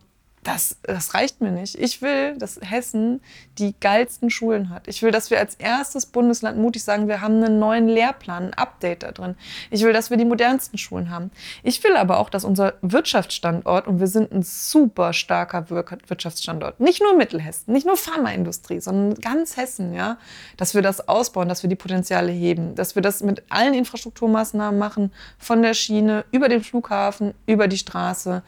das, 0.50 0.78
das 0.82 1.14
reicht 1.14 1.42
mir 1.42 1.52
nicht. 1.52 1.76
Ich 1.76 2.02
will, 2.02 2.36
dass 2.38 2.60
Hessen 2.62 3.22
die 3.60 3.76
geilsten 3.80 4.32
Schulen 4.32 4.70
hat. 4.72 4.88
Ich 4.88 5.04
will, 5.04 5.12
dass 5.12 5.30
wir 5.30 5.38
als 5.38 5.54
erstes 5.56 6.08
Bundesland 6.08 6.58
mutig 6.58 6.84
sagen, 6.84 7.08
wir 7.08 7.22
haben 7.22 7.44
einen 7.44 7.60
neuen 7.60 7.88
Lehrplan, 7.88 8.48
ein 8.48 8.54
Update 8.56 9.04
da 9.04 9.12
drin. 9.12 9.36
Ich 9.70 9.84
will, 9.84 9.94
dass 9.94 10.10
wir 10.10 10.18
die 10.18 10.26
modernsten 10.26 10.80
Schulen 10.80 11.12
haben. 11.12 11.30
Ich 11.62 11.84
will 11.84 11.96
aber 11.96 12.18
auch, 12.18 12.32
dass 12.32 12.46
unser 12.46 12.74
Wirtschaftsstandort, 12.82 13.86
und 13.88 14.00
wir 14.00 14.08
sind 14.08 14.32
ein 14.32 14.42
super 14.42 15.14
starker 15.14 15.70
Wirtschaftsstandort, 15.70 16.80
nicht 16.80 17.00
nur 17.02 17.16
Mittelhessen, 17.16 17.72
nicht 17.72 17.86
nur 17.86 17.98
Pharmaindustrie, 17.98 18.80
sondern 18.80 19.22
ganz 19.22 19.56
Hessen, 19.56 19.94
ja, 19.94 20.18
dass 20.58 20.74
wir 20.74 20.82
das 20.82 21.08
ausbauen, 21.08 21.48
dass 21.48 21.62
wir 21.62 21.70
die 21.70 21.76
Potenziale 21.76 22.32
heben, 22.32 22.74
dass 22.74 22.96
wir 22.96 23.04
das 23.04 23.22
mit 23.22 23.44
allen 23.50 23.76
Infrastrukturmaßnahmen 23.76 24.80
machen, 24.80 25.14
von 25.38 25.62
der 25.62 25.76
Schiene 25.76 26.26
über 26.32 26.50
den 26.50 26.64
Flughafen, 26.64 27.36
über 27.46 27.68
die 27.68 27.78
Straße 27.78 28.42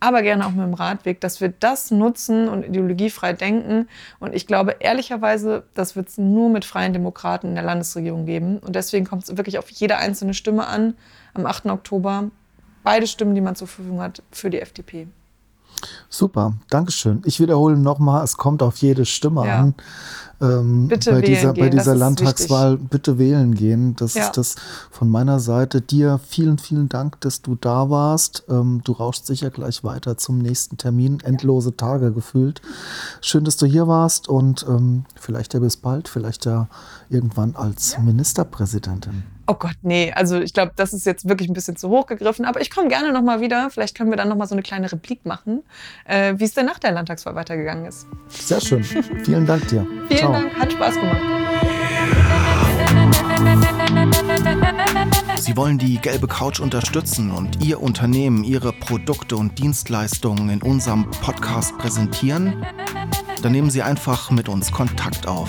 aber 0.00 0.22
gerne 0.22 0.46
auch 0.46 0.52
mit 0.52 0.64
dem 0.64 0.74
Radweg, 0.74 1.20
dass 1.20 1.40
wir 1.40 1.48
das 1.48 1.90
nutzen 1.90 2.48
und 2.48 2.64
ideologiefrei 2.64 3.32
denken. 3.32 3.88
Und 4.20 4.34
ich 4.34 4.46
glaube 4.46 4.76
ehrlicherweise, 4.78 5.64
das 5.74 5.96
wird 5.96 6.08
es 6.08 6.18
nur 6.18 6.50
mit 6.50 6.64
freien 6.64 6.92
Demokraten 6.92 7.48
in 7.48 7.54
der 7.54 7.64
Landesregierung 7.64 8.24
geben. 8.24 8.58
Und 8.58 8.76
deswegen 8.76 9.06
kommt 9.06 9.24
es 9.24 9.36
wirklich 9.36 9.58
auf 9.58 9.68
jede 9.70 9.96
einzelne 9.96 10.34
Stimme 10.34 10.66
an 10.66 10.94
am 11.34 11.46
8. 11.46 11.66
Oktober. 11.66 12.30
Beide 12.84 13.06
Stimmen, 13.06 13.34
die 13.34 13.40
man 13.40 13.56
zur 13.56 13.66
Verfügung 13.66 14.00
hat, 14.00 14.22
für 14.30 14.50
die 14.50 14.60
FDP. 14.60 15.08
Super, 16.08 16.54
Dankeschön. 16.70 17.22
Ich 17.24 17.40
wiederhole 17.40 17.76
nochmal, 17.76 18.24
es 18.24 18.36
kommt 18.36 18.62
auf 18.62 18.78
jede 18.78 19.04
Stimme 19.04 19.46
ja. 19.46 19.58
an 19.60 19.74
ähm, 20.40 20.86
bitte 20.88 21.12
bei 21.12 21.20
dieser, 21.20 21.52
gehen, 21.52 21.64
bei 21.64 21.70
dieser 21.70 21.94
Landtagswahl 21.94 22.76
bitte 22.76 23.18
wählen 23.18 23.54
gehen. 23.54 23.96
Das 23.96 24.14
ja. 24.14 24.24
ist 24.24 24.36
das 24.36 24.54
von 24.90 25.10
meiner 25.10 25.40
Seite. 25.40 25.80
Dir 25.80 26.20
vielen, 26.26 26.58
vielen 26.58 26.88
Dank, 26.88 27.20
dass 27.20 27.42
du 27.42 27.56
da 27.56 27.90
warst. 27.90 28.44
Ähm, 28.48 28.80
du 28.84 28.92
rauschst 28.92 29.26
sicher 29.26 29.50
gleich 29.50 29.82
weiter 29.82 30.16
zum 30.16 30.38
nächsten 30.38 30.76
Termin. 30.76 31.20
Endlose 31.20 31.76
Tage 31.76 32.12
gefühlt. 32.12 32.62
Schön, 33.20 33.44
dass 33.44 33.56
du 33.56 33.66
hier 33.66 33.88
warst 33.88 34.28
und 34.28 34.64
ähm, 34.68 35.04
vielleicht 35.16 35.54
ja 35.54 35.60
bis 35.60 35.76
bald, 35.76 36.08
vielleicht 36.08 36.46
ja 36.46 36.68
irgendwann 37.08 37.56
als 37.56 37.94
ja. 37.94 38.00
Ministerpräsidentin. 38.00 39.24
Oh 39.50 39.54
Gott, 39.54 39.76
nee. 39.80 40.12
Also 40.14 40.38
ich 40.40 40.52
glaube, 40.52 40.72
das 40.76 40.92
ist 40.92 41.06
jetzt 41.06 41.26
wirklich 41.26 41.48
ein 41.48 41.54
bisschen 41.54 41.74
zu 41.74 41.88
hoch 41.88 42.04
gegriffen. 42.06 42.44
Aber 42.44 42.60
ich 42.60 42.70
komme 42.70 42.88
gerne 42.88 43.12
noch 43.12 43.22
mal 43.22 43.40
wieder. 43.40 43.70
Vielleicht 43.70 43.96
können 43.96 44.10
wir 44.10 44.18
dann 44.18 44.28
noch 44.28 44.36
mal 44.36 44.46
so 44.46 44.54
eine 44.54 44.62
kleine 44.62 44.92
Replik 44.92 45.24
machen, 45.24 45.62
äh, 46.04 46.34
wie 46.36 46.44
es 46.44 46.52
denn 46.52 46.66
nach 46.66 46.78
der 46.78 46.92
Landtagswahl 46.92 47.34
weitergegangen 47.34 47.86
ist. 47.86 48.06
Sehr 48.28 48.60
schön. 48.60 48.84
Vielen 48.84 49.46
Dank 49.46 49.66
dir. 49.68 49.86
Vielen 50.08 50.18
Ciao. 50.18 50.32
Dank. 50.32 50.54
Hat 50.54 50.70
Spaß 50.70 50.96
gemacht. 50.96 51.22
Sie 55.40 55.56
wollen 55.56 55.78
die 55.78 55.98
gelbe 55.98 56.28
Couch 56.28 56.60
unterstützen 56.60 57.30
und 57.30 57.64
Ihr 57.64 57.80
Unternehmen, 57.80 58.44
Ihre 58.44 58.74
Produkte 58.74 59.38
und 59.38 59.58
Dienstleistungen 59.58 60.50
in 60.50 60.60
unserem 60.60 61.10
Podcast 61.10 61.78
präsentieren? 61.78 62.66
Dann 63.42 63.52
nehmen 63.52 63.70
Sie 63.70 63.80
einfach 63.80 64.30
mit 64.30 64.50
uns 64.50 64.70
Kontakt 64.70 65.26
auf 65.26 65.48